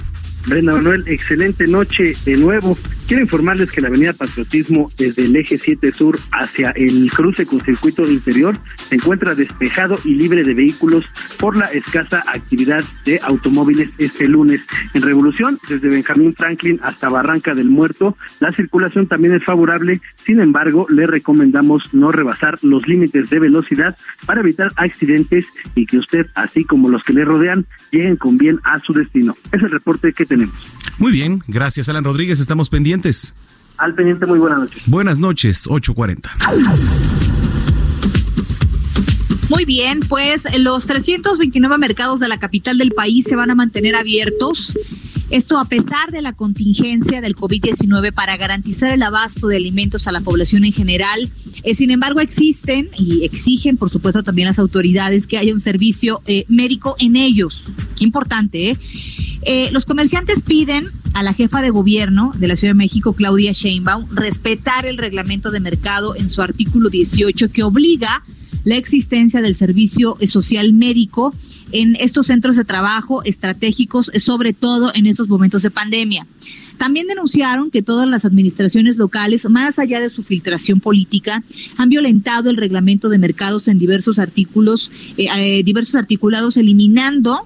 [0.48, 2.78] Brenda Manuel, excelente noche de nuevo.
[3.12, 7.60] Quiero informarles que la avenida Patriotismo desde el eje 7 sur hacia el cruce con
[7.60, 11.04] circuito interior se encuentra despejado y libre de vehículos
[11.38, 14.62] por la escasa actividad de automóviles este lunes.
[14.94, 20.00] En Revolución, desde Benjamín Franklin hasta Barranca del Muerto, la circulación también es favorable.
[20.16, 25.98] Sin embargo, le recomendamos no rebasar los límites de velocidad para evitar accidentes y que
[25.98, 29.36] usted, así como los que le rodean, lleguen con bien a su destino.
[29.52, 30.81] Es el reporte que tenemos.
[31.02, 33.34] Muy bien, gracias Alan Rodríguez, estamos pendientes.
[33.78, 34.84] Al pendiente, muy buenas noches.
[34.86, 36.30] Buenas noches, 840.
[39.50, 43.96] Muy bien, pues los 329 mercados de la capital del país se van a mantener
[43.96, 44.78] abiertos.
[45.32, 50.12] Esto a pesar de la contingencia del COVID-19 para garantizar el abasto de alimentos a
[50.12, 51.30] la población en general.
[51.64, 56.22] Eh, sin embargo, existen y exigen, por supuesto, también las autoridades que haya un servicio
[56.26, 57.68] eh, médico en ellos.
[57.98, 58.78] Qué importante, ¿eh?
[59.44, 63.54] Eh, los comerciantes piden a la jefa de gobierno de la Ciudad de México, Claudia
[63.54, 68.24] Sheinbaum, respetar el reglamento de mercado en su artículo 18 que obliga
[68.66, 71.34] la existencia del servicio social médico
[71.72, 76.28] en estos centros de trabajo estratégicos, sobre todo en estos momentos de pandemia.
[76.78, 81.44] También denunciaron que todas las administraciones locales, más allá de su filtración política,
[81.78, 87.46] han violentado el reglamento de mercados en diversos artículos, eh, eh, diversos articulados, eliminando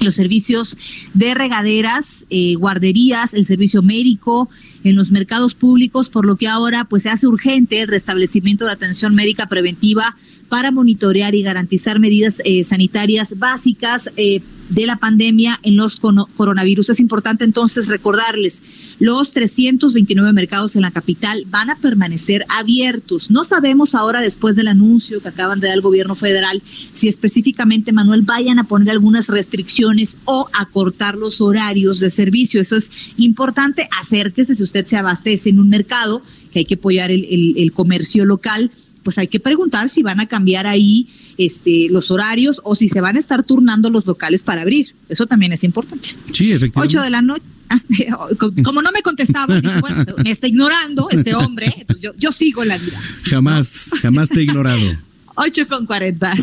[0.00, 0.76] los servicios
[1.12, 4.48] de regaderas, eh, guarderías, el servicio médico
[4.84, 8.72] en los mercados públicos, por lo que ahora pues se hace urgente el restablecimiento de
[8.72, 10.16] atención médica preventiva
[10.48, 16.90] para monitorear y garantizar medidas eh, sanitarias básicas eh, de la pandemia en los coronavirus.
[16.90, 18.62] Es importante entonces recordarles,
[18.98, 23.30] los 329 mercados en la capital van a permanecer abiertos.
[23.30, 26.62] No sabemos ahora, después del anuncio que acaban de dar el gobierno federal,
[26.92, 32.60] si específicamente, Manuel, vayan a poner algunas restricciones o acortar los horarios de servicio.
[32.60, 33.88] Eso es importante.
[34.00, 38.24] Acérquese si usted se abastece en un mercado, que hay que apoyar el, el comercio
[38.24, 38.70] local
[39.08, 41.08] pues hay que preguntar si van a cambiar ahí
[41.38, 44.94] este, los horarios o si se van a estar turnando los locales para abrir.
[45.08, 46.08] Eso también es importante.
[46.30, 46.80] Sí, efectivamente.
[46.80, 47.42] Ocho de la noche.
[47.70, 47.80] Ah,
[48.62, 52.62] como no me contestaba, dije, bueno, me está ignorando este hombre, entonces yo, yo sigo
[52.62, 53.00] en la vida.
[53.24, 54.98] Jamás, jamás te he ignorado.
[55.36, 56.34] Ocho con cuarenta.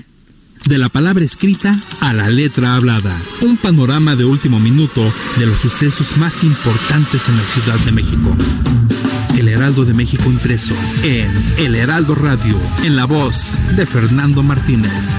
[0.66, 3.16] De la palabra escrita a la letra hablada.
[3.42, 8.36] Un panorama de último minuto de los sucesos más importantes en la Ciudad de México.
[9.38, 15.12] El Heraldo de México impreso en El Heraldo Radio, en la voz de Fernando Martínez.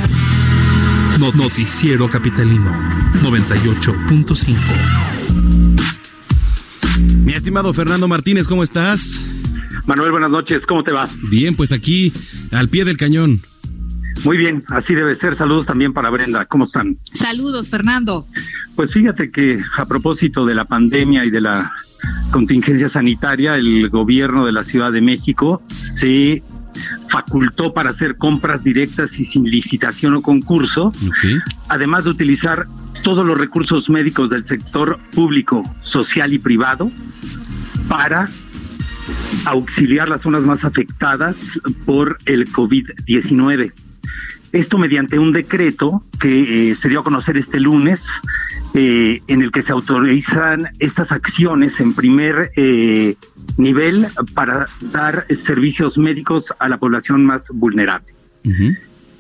[1.20, 2.72] Noticiero Capitalino
[3.22, 4.56] 98.5.
[7.24, 9.20] Mi estimado Fernando Martínez, ¿cómo estás?
[9.84, 11.08] Manuel, buenas noches, ¿cómo te va?
[11.22, 12.12] Bien, pues aquí
[12.50, 13.38] al pie del cañón.
[14.24, 15.36] Muy bien, así debe ser.
[15.36, 16.44] Saludos también para Brenda.
[16.46, 16.96] ¿Cómo están?
[17.12, 18.26] Saludos, Fernando.
[18.74, 21.72] Pues fíjate que a propósito de la pandemia y de la
[22.30, 26.42] contingencia sanitaria, el gobierno de la Ciudad de México se
[27.08, 30.92] facultó para hacer compras directas y sin licitación o concurso,
[31.68, 32.66] además de utilizar
[33.02, 36.90] todos los recursos médicos del sector público, social y privado
[37.88, 38.28] para
[39.44, 41.36] auxiliar las zonas más afectadas
[41.84, 43.72] por el COVID-19.
[44.56, 48.02] Esto mediante un decreto que eh, se dio a conocer este lunes,
[48.72, 53.16] eh, en el que se autorizan estas acciones en primer eh,
[53.58, 58.06] nivel para dar servicios médicos a la población más vulnerable.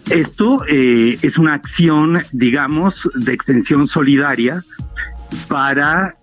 [0.08, 4.62] Esto es una acción, digamos, de extensión solidaria
[5.48, 6.14] para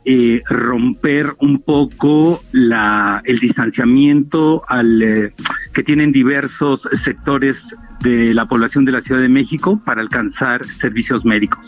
[0.49, 5.33] romper un poco la, el distanciamiento al,
[5.73, 7.61] que tienen diversos sectores
[8.03, 11.59] de la población de la Ciudad de México para alcanzar servicios médicos.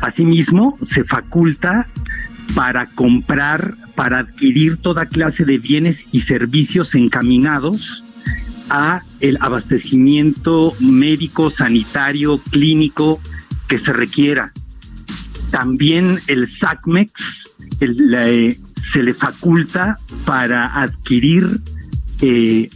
[0.00, 1.86] Asimismo, se faculta
[2.54, 8.02] para comprar, para adquirir toda clase de bienes y servicios encaminados
[8.70, 13.20] a el abastecimiento médico, sanitario, clínico
[13.68, 14.52] que se requiera.
[15.50, 17.12] También el SACMEX
[17.80, 18.58] el,
[18.92, 21.60] se le faculta para adquirir,
[22.20, 22.68] eh,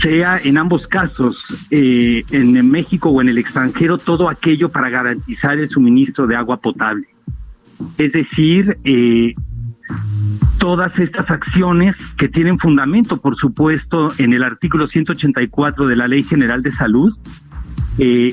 [0.00, 5.58] sea en ambos casos, eh, en México o en el extranjero, todo aquello para garantizar
[5.58, 7.08] el suministro de agua potable.
[7.98, 9.34] Es decir, eh,
[10.58, 16.22] todas estas acciones que tienen fundamento, por supuesto, en el artículo 184 de la Ley
[16.22, 17.16] General de Salud,
[17.98, 18.32] eh,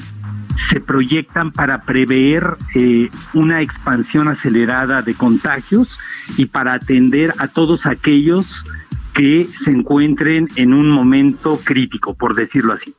[0.69, 2.57] se proyectan para prever
[3.33, 5.97] una expansión acelerada de contagios
[6.37, 8.63] y para atender a todos aquellos
[9.13, 12.93] que se encuentren en un momento crítico, por decirlo así.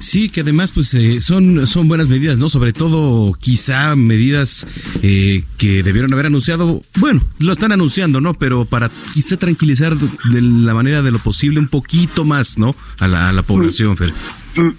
[0.00, 2.48] Sí, que además pues eh, son, son buenas medidas, ¿no?
[2.48, 4.66] Sobre todo quizá medidas
[5.02, 8.34] eh, que debieron haber anunciado, bueno, lo están anunciando, ¿no?
[8.34, 12.76] Pero para quizá tranquilizar de la manera de lo posible un poquito más, ¿no?
[13.00, 14.12] A la, a la población, Fer.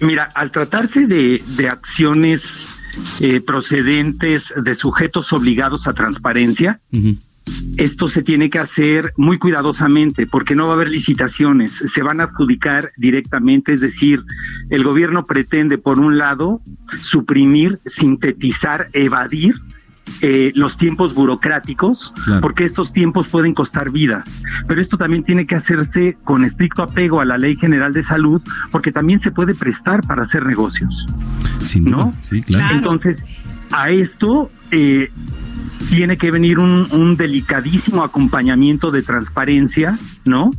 [0.00, 2.42] Mira, al tratarse de, de acciones
[3.20, 6.80] eh, procedentes de sujetos obligados a transparencia,
[7.76, 12.20] esto se tiene que hacer muy cuidadosamente porque no va a haber licitaciones, se van
[12.20, 14.22] a adjudicar directamente, es decir,
[14.70, 16.60] el gobierno pretende, por un lado,
[17.02, 19.54] suprimir, sintetizar, evadir
[20.22, 24.28] eh, los tiempos burocráticos, porque estos tiempos pueden costar vidas.
[24.66, 28.42] Pero esto también tiene que hacerse con estricto apego a la Ley General de Salud,
[28.70, 31.06] porque también se puede prestar para hacer negocios.
[31.80, 32.12] ¿No?
[32.22, 32.74] Sí, claro.
[32.74, 33.24] Entonces,
[33.72, 35.10] a esto eh,
[35.88, 40.50] tiene que venir un, un, delicadísimo acompañamiento de transparencia, ¿no?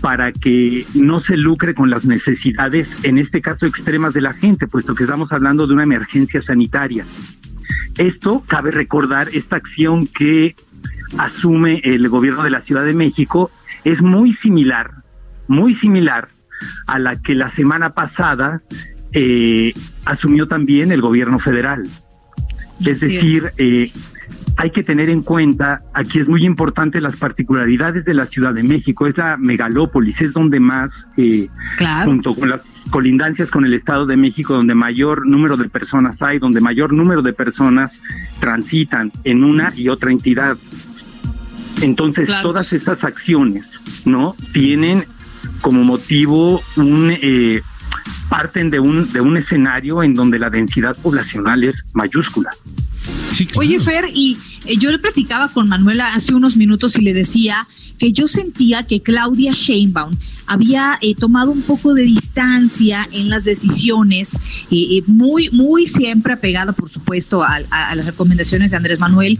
[0.00, 4.66] Para que no se lucre con las necesidades, en este caso extremas de la gente,
[4.66, 7.04] puesto que estamos hablando de una emergencia sanitaria.
[7.96, 10.54] Esto, cabe recordar, esta acción que
[11.16, 13.50] asume el gobierno de la Ciudad de México
[13.84, 14.90] es muy similar,
[15.46, 16.28] muy similar
[16.86, 18.62] a la que la semana pasada
[19.12, 19.72] eh,
[20.04, 21.84] asumió también el gobierno federal.
[22.84, 23.90] Es decir, eh,
[24.60, 28.64] hay que tener en cuenta, aquí es muy importante las particularidades de la Ciudad de
[28.64, 31.48] México, es la megalópolis, es donde más, eh,
[32.04, 36.40] junto con las colindancias con el Estado de México, donde mayor número de personas hay,
[36.40, 38.02] donde mayor número de personas
[38.40, 40.56] transitan en una y otra entidad.
[41.80, 43.64] Entonces, todas estas acciones,
[44.04, 44.34] ¿no?
[44.52, 45.04] Tienen
[45.60, 47.12] como motivo un...
[47.12, 47.62] Eh,
[48.28, 52.50] parten de un, de un escenario en donde la densidad poblacional es mayúscula.
[53.54, 54.36] Oye, Fer, y
[54.66, 58.84] eh, yo le platicaba con Manuela hace unos minutos y le decía que yo sentía
[58.84, 60.12] que Claudia Sheinbaum
[60.46, 64.38] había eh, tomado un poco de distancia en las decisiones,
[64.70, 69.38] eh, muy, muy siempre apegada, por supuesto, a, a, las recomendaciones de Andrés Manuel,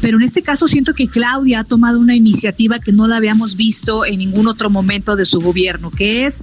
[0.00, 3.56] pero en este caso siento que Claudia ha tomado una iniciativa que no la habíamos
[3.56, 6.42] visto en ningún otro momento de su gobierno, que es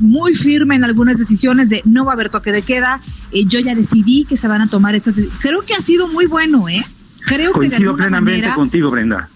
[0.00, 3.00] muy firme en algunas decisiones de no va a haber toque de queda,
[3.32, 5.14] yo ya decidí que se van a tomar estas.
[5.40, 6.84] Creo que ha sido muy bueno, ¿eh?
[7.26, 9.28] Creo Coincido que plenamente contigo, Brenda.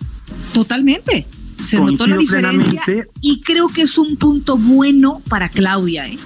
[0.52, 1.26] Totalmente.
[1.62, 2.82] Se notó la diferencia
[3.20, 6.04] y creo que es un punto bueno para Claudia.
[6.06, 6.18] ¿eh?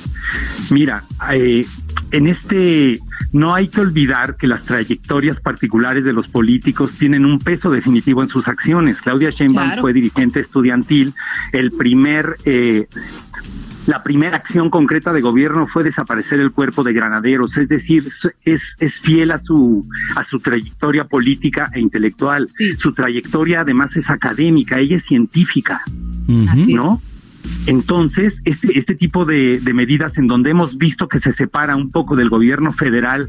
[0.71, 1.05] Mira,
[1.35, 1.67] eh,
[2.11, 2.99] en este
[3.33, 8.23] no hay que olvidar que las trayectorias particulares de los políticos tienen un peso definitivo
[8.23, 9.01] en sus acciones.
[9.03, 9.83] Claudia Sheinbaum claro.
[9.83, 11.13] fue dirigente estudiantil,
[11.53, 12.87] el primer eh,
[13.87, 18.05] la primera acción concreta de gobierno fue desaparecer el cuerpo de granaderos, es decir,
[18.45, 22.49] es, es fiel a su, a su trayectoria política e intelectual.
[22.49, 22.73] Sí.
[22.75, 25.81] Su trayectoria además es académica, ella es científica,
[26.29, 26.75] uh -huh.
[26.75, 27.03] ¿no?
[27.67, 31.91] Entonces, este, este tipo de, de medidas en donde hemos visto que se separa un
[31.91, 33.29] poco del gobierno federal,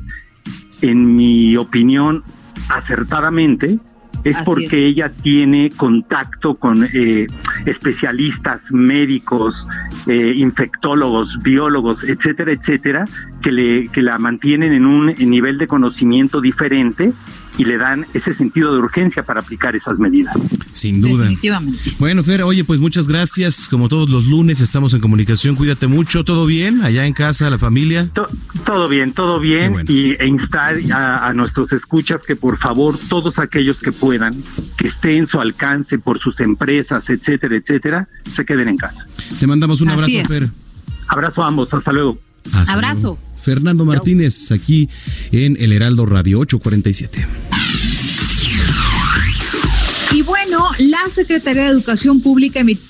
[0.82, 2.24] en mi opinión,
[2.70, 3.80] acertadamente,
[4.24, 4.74] es Así porque es.
[4.74, 7.28] ella tiene contacto con eh,
[7.66, 9.68] especialistas, médicos,
[10.08, 13.06] eh, infectólogos, biólogos, etcétera, etcétera,
[13.42, 17.14] que, le, que la mantienen en un nivel de conocimiento diferente
[17.58, 20.36] y le dan ese sentido de urgencia para aplicar esas medidas.
[20.72, 21.24] Sin duda.
[21.24, 21.80] Definitivamente.
[21.98, 23.68] Bueno, Fer, oye, pues muchas gracias.
[23.68, 25.56] Como todos los lunes estamos en comunicación.
[25.56, 26.24] Cuídate mucho.
[26.24, 26.82] ¿Todo bien?
[26.82, 28.10] ¿Allá en casa, la familia?
[28.14, 28.28] To
[28.66, 29.74] todo bien, todo bien.
[29.74, 29.92] Bueno.
[29.92, 34.34] Y e instar a, a, nuestros escuchas que por favor, todos aquellos que puedan,
[34.78, 39.08] que esté en su alcance por sus empresas, etcétera, etcétera, se queden en casa.
[39.40, 40.42] Te mandamos un Así abrazo, es.
[40.42, 40.50] Fer.
[41.08, 41.74] Abrazo a ambos.
[41.74, 42.18] Hasta luego.
[42.54, 43.02] Hasta abrazo.
[43.02, 43.27] Luego.
[43.48, 44.90] Fernando Martínez, aquí
[45.32, 47.26] en El Heraldo Radio 847.
[50.12, 52.84] Y bueno, la Secretaría de Educación Pública emitió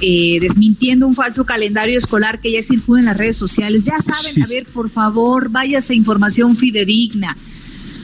[0.00, 3.84] eh, desmintiendo un falso calendario escolar que ya circula en las redes sociales.
[3.84, 4.40] Ya saben, sí.
[4.40, 7.36] a ver, por favor, váyase información fidedigna.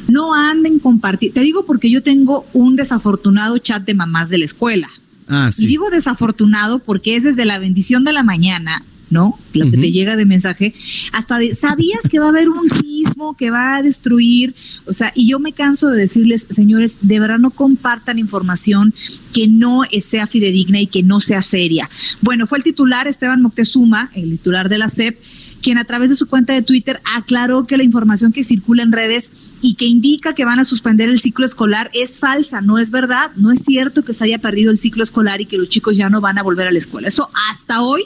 [0.09, 1.35] no anden compartiendo.
[1.35, 4.89] Te digo porque yo tengo un desafortunado chat de mamás de la escuela.
[5.29, 5.63] Ah, sí.
[5.63, 9.39] Y digo desafortunado porque es desde la bendición de la mañana, ¿no?
[9.53, 10.75] Lo que te llega de mensaje,
[11.13, 14.55] hasta de, ¿sabías que va a haber un sismo que va a destruir?
[14.87, 18.93] O sea, y yo me canso de decirles, señores, de verdad no compartan información
[19.33, 21.89] que no sea fidedigna y que no sea seria.
[22.21, 25.19] Bueno, fue el titular Esteban Moctezuma, el titular de la SEP,
[25.63, 28.93] quien a través de su cuenta de Twitter aclaró que la información que circula en
[28.93, 29.33] redes
[29.63, 33.31] y que indica que van a suspender el ciclo escolar es falsa, no es verdad,
[33.37, 36.09] no es cierto que se haya perdido el ciclo escolar y que los chicos ya
[36.09, 37.09] no van a volver a la escuela.
[37.09, 38.05] Eso hasta hoy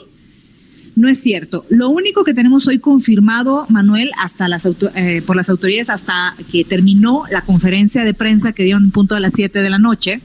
[0.95, 1.65] no es cierto.
[1.69, 6.63] Lo único que tenemos hoy confirmado, Manuel, hasta las eh, por las autoridades, hasta que
[6.65, 10.21] terminó la conferencia de prensa que dio en punto de las 7 de la noche,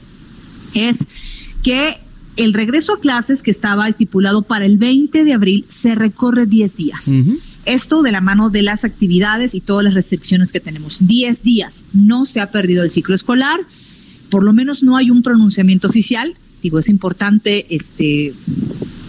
[0.73, 1.05] es
[1.63, 1.97] que
[2.35, 6.75] el regreso a clases que estaba estipulado para el 20 de abril se recorre 10
[6.75, 7.09] días.
[7.65, 11.05] Esto de la mano de las actividades y todas las restricciones que tenemos.
[11.05, 11.83] 10 días.
[11.93, 13.61] No se ha perdido el ciclo escolar.
[14.29, 16.35] Por lo menos no hay un pronunciamiento oficial.
[16.61, 18.33] Digo, es importante, este,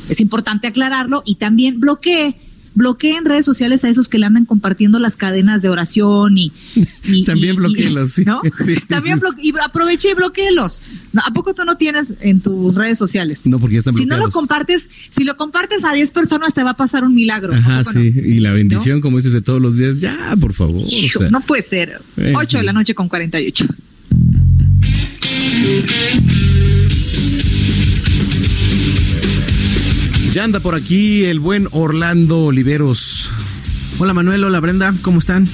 [0.09, 2.37] es importante aclararlo y también bloquee
[2.79, 6.53] bloquee en redes sociales a esos que le andan compartiendo las cadenas de oración y,
[7.27, 8.41] también bloqueelos, sí, ¿no?
[8.89, 10.81] también y aproveche y bloqueelos.
[11.17, 13.45] ¿A poco tú no tienes en tus redes sociales?
[13.45, 14.21] No, porque ya están Si bloqueados.
[14.21, 17.53] no lo compartes, si lo compartes a 10 personas te va a pasar un milagro.
[17.53, 20.85] Ajá, sí, y la bendición, como dices, de todos los días, ya, por favor.
[20.89, 22.01] Hijo, o sea, no puede ser.
[22.17, 23.67] Eh, 8 de la noche con 48.
[30.39, 33.29] Ya anda por aquí el buen Orlando Oliveros.
[33.99, 35.49] Hola Manuel, hola Brenda, ¿cómo están?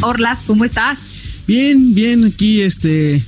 [0.00, 0.98] Orlas, ¿cómo estás?
[1.46, 3.22] Bien, bien, aquí este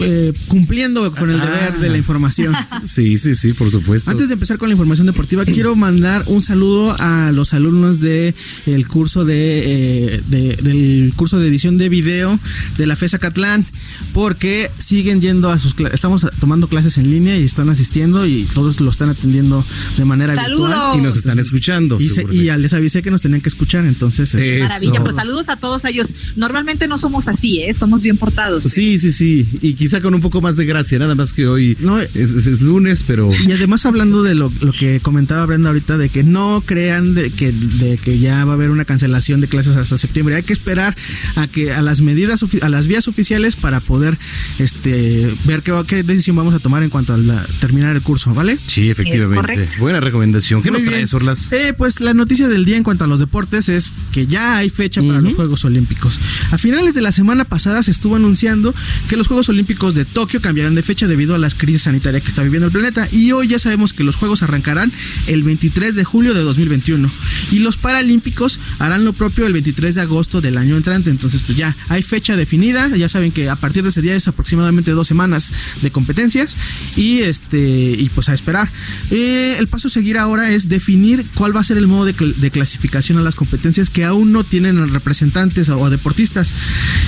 [0.00, 2.54] eh, cumpliendo con el deber de la información.
[2.86, 4.10] Sí, sí, sí, por supuesto.
[4.10, 8.34] Antes de empezar con la información deportiva, quiero mandar un saludo a los alumnos de
[8.66, 12.38] el curso de, eh, de- del curso de edición de video
[12.78, 13.64] de la FESA Catlán,
[14.12, 15.94] porque siguen yendo a sus clases.
[15.94, 19.64] Estamos tomando clases en línea y están asistiendo y todos lo están atendiendo
[19.96, 20.68] de manera ¡Saludos!
[20.68, 20.98] virtual.
[20.98, 21.98] Y nos están escuchando.
[22.00, 24.34] Y, se- y les avisé que nos tenían que escuchar, entonces.
[24.34, 26.06] este, Maravilla, pues saludos a todos ellos.
[26.36, 27.74] Normalmente no somos así, ¿eh?
[27.74, 28.64] Somos bien portados.
[28.64, 29.48] Sí, sí, sí.
[29.62, 31.76] Y quizá con un poco más de gracia, nada más que hoy
[32.14, 33.32] es, es- es lunes, pero.
[33.34, 37.30] Y además hablando de lo, lo que comentaba Brenda ahorita, de que no crean de
[37.32, 40.36] que, de que ya va a haber una cancelación de clases hasta septiembre.
[40.36, 40.96] Hay que esperar
[41.34, 44.16] a que a las medidas, a las vías oficiales para poder
[44.60, 48.32] este ver qué, qué decisión vamos a tomar en cuanto a la- terminar el curso,
[48.34, 48.58] ¿vale?
[48.66, 49.68] Sí, efectivamente.
[49.80, 50.62] Buena recomendación.
[50.62, 50.92] ¿Qué Muy nos bien.
[50.94, 51.52] traes, Orlas?
[51.52, 54.70] Eh, pues la noticia del día en cuanto a los deportes es que ya hay
[54.70, 56.20] fecha para los Juegos Olímpicos.
[56.52, 58.74] A finales de la semana pasada se estuvo anunciando
[59.08, 62.28] que los Juegos Olímpicos de Tokio cambiarán de fecha debido a las crisis sanitarias que
[62.28, 64.90] está viviendo el planeta y hoy ya sabemos que los Juegos arrancarán
[65.28, 67.08] el 23 de julio de 2021
[67.52, 71.10] y los Paralímpicos harán lo propio el 23 de agosto del año entrante.
[71.10, 74.26] Entonces pues ya hay fecha definida, ya saben que a partir de ese día es
[74.26, 75.52] aproximadamente dos semanas
[75.82, 76.56] de competencias
[76.96, 78.72] y este y pues a esperar.
[79.12, 82.16] Eh, el paso a seguir ahora es definir cuál va a ser el modo de,
[82.16, 86.52] cl- de clasificación a las competencias que aún no tienen representantes o, o deportistas.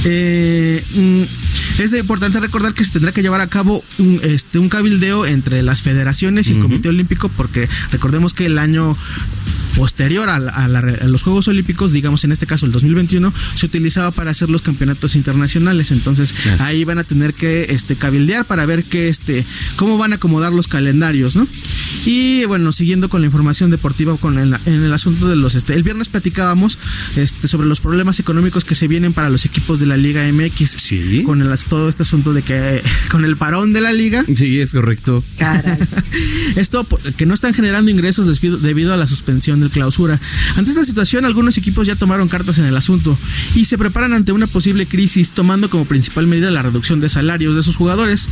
[0.05, 4.59] Eh, mm, es de importante recordar que se tendrá que llevar a cabo un, este,
[4.59, 8.95] un cabildeo entre las federaciones y el Comité Olímpico porque recordemos que el año
[9.77, 13.33] posterior a, la- a la- a los Juegos Olímpicos, digamos en este caso el 2021,
[13.55, 15.91] se utilizaba para hacer los campeonatos internacionales.
[15.91, 19.45] Entonces ahí van a tener que este, cabildear para ver qué, este,
[19.77, 21.47] cómo van a acomodar los calendarios, ¿no?
[22.05, 25.75] Y bueno, siguiendo con la información deportiva, con el, en el asunto de los, este,
[25.75, 26.79] el viernes platicábamos
[27.17, 30.77] este, sobre los problemas económicos que se vienen para los equipos de la Liga MX.
[31.25, 34.25] Con el, todo este asunto de que con el parón de la liga.
[34.35, 35.25] Sí, es correcto.
[36.57, 40.21] Esto por- que no están generando ingresos debido a la suspensión del clausura.
[40.57, 43.19] Ante esta situación, algunos equipos ya tomaron cartas en el asunto
[43.55, 47.57] y se preparan ante una posible crisis, tomando como principal medida la reducción de salarios
[47.57, 48.29] de sus jugadores.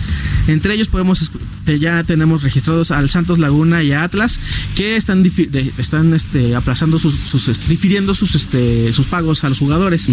[0.46, 1.30] Entre ellos podemos
[1.78, 4.40] ya tenemos registrados al Santos Laguna y a Atlas
[4.74, 5.24] que están
[5.78, 10.08] están este, aplazando sus, sus, difiriendo sus este, sus pagos a los jugadores.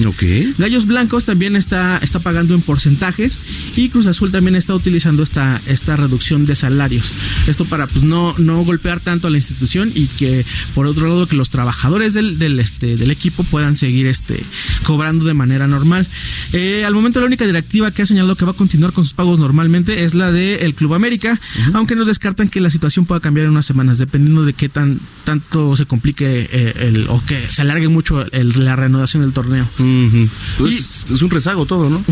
[0.57, 3.39] Gallos Blancos también está está pagando en porcentajes
[3.76, 7.11] y Cruz Azul también está utilizando esta esta reducción de salarios.
[7.47, 10.45] Esto para pues no no golpear tanto a la institución y que
[10.76, 14.43] por otro lado que los trabajadores del, del, este del equipo puedan seguir este
[14.84, 16.08] cobrando de manera normal.
[16.53, 19.14] Eh, al momento la única directiva que ha señalado que va a continuar con sus
[19.14, 21.39] pagos normalmente es la del Club América,
[21.74, 24.99] aunque no descartan que la situación pueda cambiar en unas semanas dependiendo de qué tan
[25.24, 29.68] tanto se complique eh, el o que se alargue mucho el- la reanudación del torneo.
[30.58, 32.03] Pues es un rezago todo, ¿no?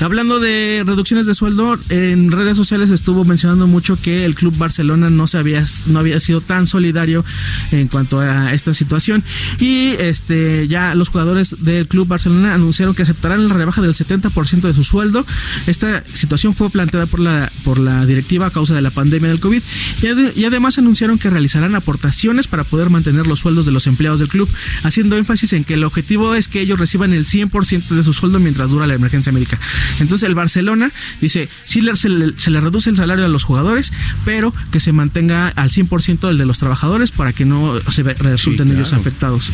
[0.00, 5.10] Hablando de reducciones de sueldo, en redes sociales estuvo mencionando mucho que el club Barcelona
[5.10, 7.24] no se había no había sido tan solidario
[7.70, 8.19] en cuanto a
[8.52, 9.24] esta situación.
[9.58, 14.60] Y este ya los jugadores del Club Barcelona anunciaron que aceptarán la rebaja del 70%
[14.60, 15.26] de su sueldo.
[15.66, 19.40] Esta situación fue planteada por la, por la directiva a causa de la pandemia del
[19.40, 19.62] COVID
[20.02, 24.20] y, y además anunciaron que realizarán aportaciones para poder mantener los sueldos de los empleados
[24.20, 24.48] del club,
[24.82, 28.38] haciendo énfasis en que el objetivo es que ellos reciban el 100% de su sueldo
[28.40, 29.58] mientras dura la emergencia médica.
[30.00, 33.92] Entonces el Barcelona dice, sí se le, se le reduce el salario a los jugadores,
[34.24, 38.70] pero que se mantenga al 100% el de los trabajadores para que no se resulten
[38.72, 39.50] ellos afectados.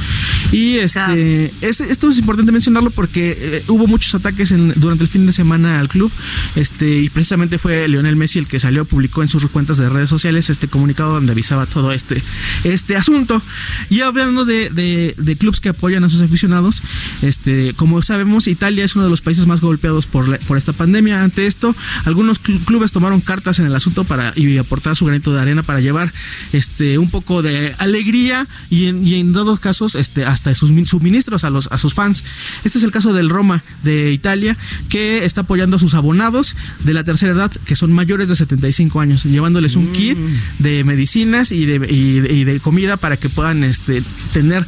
[0.52, 5.26] Y este, esto es importante mencionarlo porque eh, hubo muchos ataques en, durante el fin
[5.26, 6.10] de semana al club,
[6.54, 10.10] este, y precisamente fue Lionel Messi el que salió, publicó en sus cuentas de redes
[10.10, 12.22] sociales este comunicado donde avisaba todo este,
[12.64, 13.42] este asunto.
[13.88, 16.82] Y hablando de, de, de clubes que apoyan a sus aficionados,
[17.22, 21.22] este, como sabemos, Italia es uno de los países más golpeados por, por esta pandemia.
[21.22, 21.74] Ante esto,
[22.04, 25.80] algunos clubes tomaron cartas en el asunto para y aportar su granito de arena para
[25.80, 26.12] llevar
[26.52, 31.44] este un poco de alegría y en, y en dados casos este hasta sus suministros
[31.44, 32.24] a los a sus fans.
[32.64, 34.56] Este es el caso del Roma de Italia
[34.88, 39.00] que está apoyando a sus abonados de la tercera edad que son mayores de 75
[39.00, 40.18] años, llevándoles un kit
[40.58, 44.66] de medicinas y de, y de, comida para que puedan este tener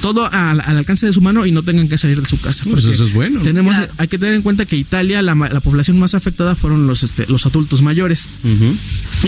[0.00, 2.64] todo al, al, alcance de su mano y no tengan que salir de su casa.
[2.70, 3.40] Pues eso es bueno.
[3.42, 3.92] Tenemos, claro.
[3.98, 7.26] hay que tener en cuenta que Italia, la, la población más afectada fueron los, este,
[7.26, 8.28] los adultos mayores.
[8.44, 8.76] Uh -huh.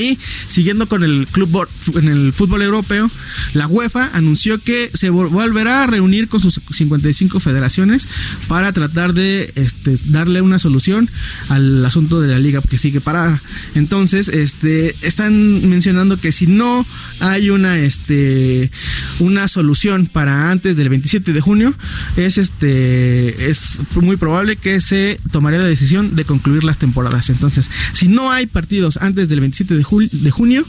[0.01, 3.11] Y siguiendo con el club en el fútbol europeo,
[3.55, 8.09] la UEFA anunció que se volverá a reunir con sus 55 federaciones
[8.49, 11.11] para tratar de este, darle una solución
[11.49, 13.32] al asunto de la liga que sigue parada.
[13.75, 16.85] Entonces, este, están mencionando que si no
[17.21, 18.71] hay una, este,
[19.21, 21.75] una solución para antes del 27 de junio,
[22.17, 27.31] es este, es muy probable que se tomaría la decisión de concluir las temporadas.
[27.31, 30.65] Entonces, si no hay partidos antes del 27 de, de junio,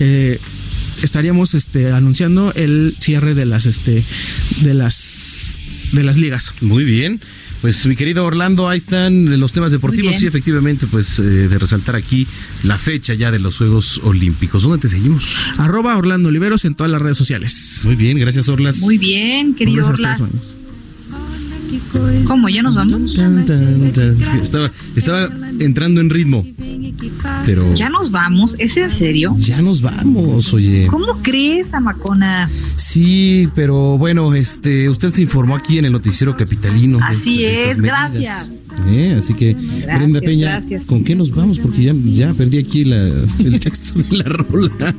[0.00, 0.40] eh,
[1.02, 4.04] estaríamos este, anunciando el cierre de las este
[4.60, 5.56] de las
[5.92, 6.52] de las ligas.
[6.60, 7.20] Muy bien.
[7.60, 10.16] Pues mi querido Orlando, ahí están los temas deportivos.
[10.16, 12.26] Sí, efectivamente, pues eh, de resaltar aquí
[12.62, 14.62] la fecha ya de los Juegos Olímpicos.
[14.62, 15.36] ¿Dónde te seguimos?
[15.58, 17.80] Arroba Orlando Oliveros en todas las redes sociales.
[17.84, 18.80] Muy bien, gracias Orlas.
[18.80, 20.20] Muy bien, querido Orlas.
[22.26, 22.48] ¿Cómo?
[22.48, 23.00] ¿Ya nos vamos?
[24.42, 26.44] Estaba, estaba entrando en ritmo.
[27.44, 27.74] Pero.
[27.74, 28.54] ¿Ya nos vamos?
[28.58, 29.34] ¿Es en serio?
[29.38, 30.86] Ya nos vamos, oye.
[30.88, 32.48] ¿Cómo crees, Amacona?
[32.76, 36.98] Sí, pero bueno, este, usted se informó aquí en el noticiero capitalino.
[37.02, 38.50] Así de, de es, gracias.
[38.88, 39.14] ¿Eh?
[39.18, 40.86] Así que, gracias, Brenda Peña, gracias.
[40.86, 41.58] ¿con qué nos vamos?
[41.58, 43.08] Porque ya, ya perdí aquí la,
[43.38, 44.94] el texto de la rola.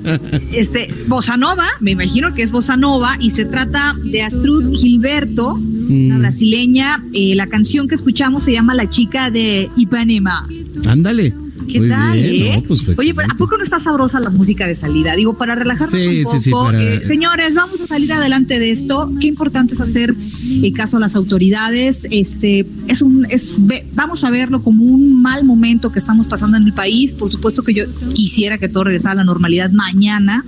[0.52, 5.56] Este, Bossa Nova, me imagino que es Bossa Nova, y se trata de Astrud Gilberto,
[5.56, 6.06] mm.
[6.08, 7.04] una brasileña.
[7.14, 10.48] Eh, la canción que escuchamos se llama La chica de Ipanema.
[10.88, 11.34] Ándale.
[11.68, 12.14] ¿Qué Muy tal?
[12.22, 12.56] bien, eh?
[12.58, 15.16] no, pues, Oye, ¿a poco no está sabrosa la música de salida?
[15.16, 16.38] Digo, para relajarnos Sí, un poco.
[16.38, 19.12] sí, sí, para- eh, señores, vamos a salir adelante de esto.
[19.20, 22.06] Qué importante es hacer eh, caso a las autoridades.
[22.10, 26.58] Este es un, es, ve- vamos a verlo como un mal momento que estamos pasando
[26.58, 27.14] en el país.
[27.14, 30.44] Por supuesto que yo quisiera que todo regresara a la normalidad mañana.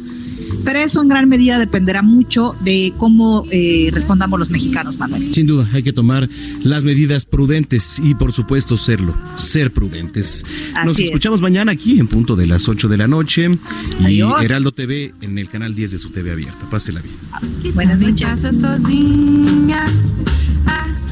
[0.64, 5.34] Pero eso en gran medida dependerá mucho de cómo eh, respondamos los mexicanos, Manuel.
[5.34, 6.28] Sin duda, hay que tomar
[6.64, 10.46] las medidas prudentes y, por supuesto, serlo, ser prudentes.
[10.76, 11.06] Así Nos es.
[11.06, 13.50] escuchamos mañana aquí en punto de las 8 de la noche
[14.00, 14.44] y Adiós.
[14.44, 16.70] Heraldo TV en el canal 10 de su TV abierta.
[16.70, 17.74] Pásela bien.
[17.74, 18.46] Buenas noches.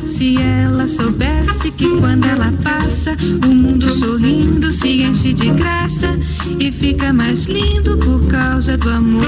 [0.06, 6.18] Se ela soubesse que quando ela passa, o mundo sorrindo se enche de graça
[6.60, 9.26] e fica mais lindo por causa do amor.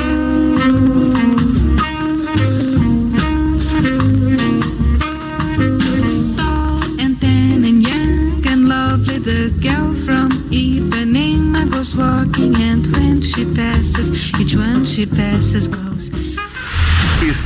[6.35, 13.21] Tall and tan and young and lovely, the girl from Ipanema goes walking, and when
[13.21, 16.11] she passes, each one she passes goes.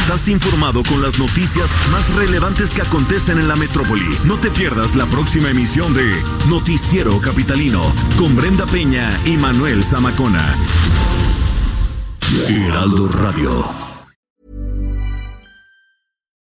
[0.07, 4.17] Estás informado con las noticias más relevantes que acontecen en la metrópoli.
[4.23, 10.55] No te pierdas la próxima emisión de Noticiero Capitalino con Brenda Peña y Manuel Zamacona.
[12.47, 13.65] Heraldo Radio.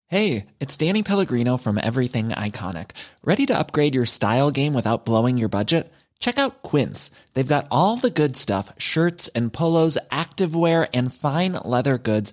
[0.06, 2.92] Hey, it's Danny Pellegrino from Everything Iconic.
[3.24, 5.92] Ready to upgrade your style game without blowing your budget?
[6.20, 7.10] Check out Quince.
[7.34, 12.32] They've got all the good stuff shirts and polos, activewear, and fine leather goods,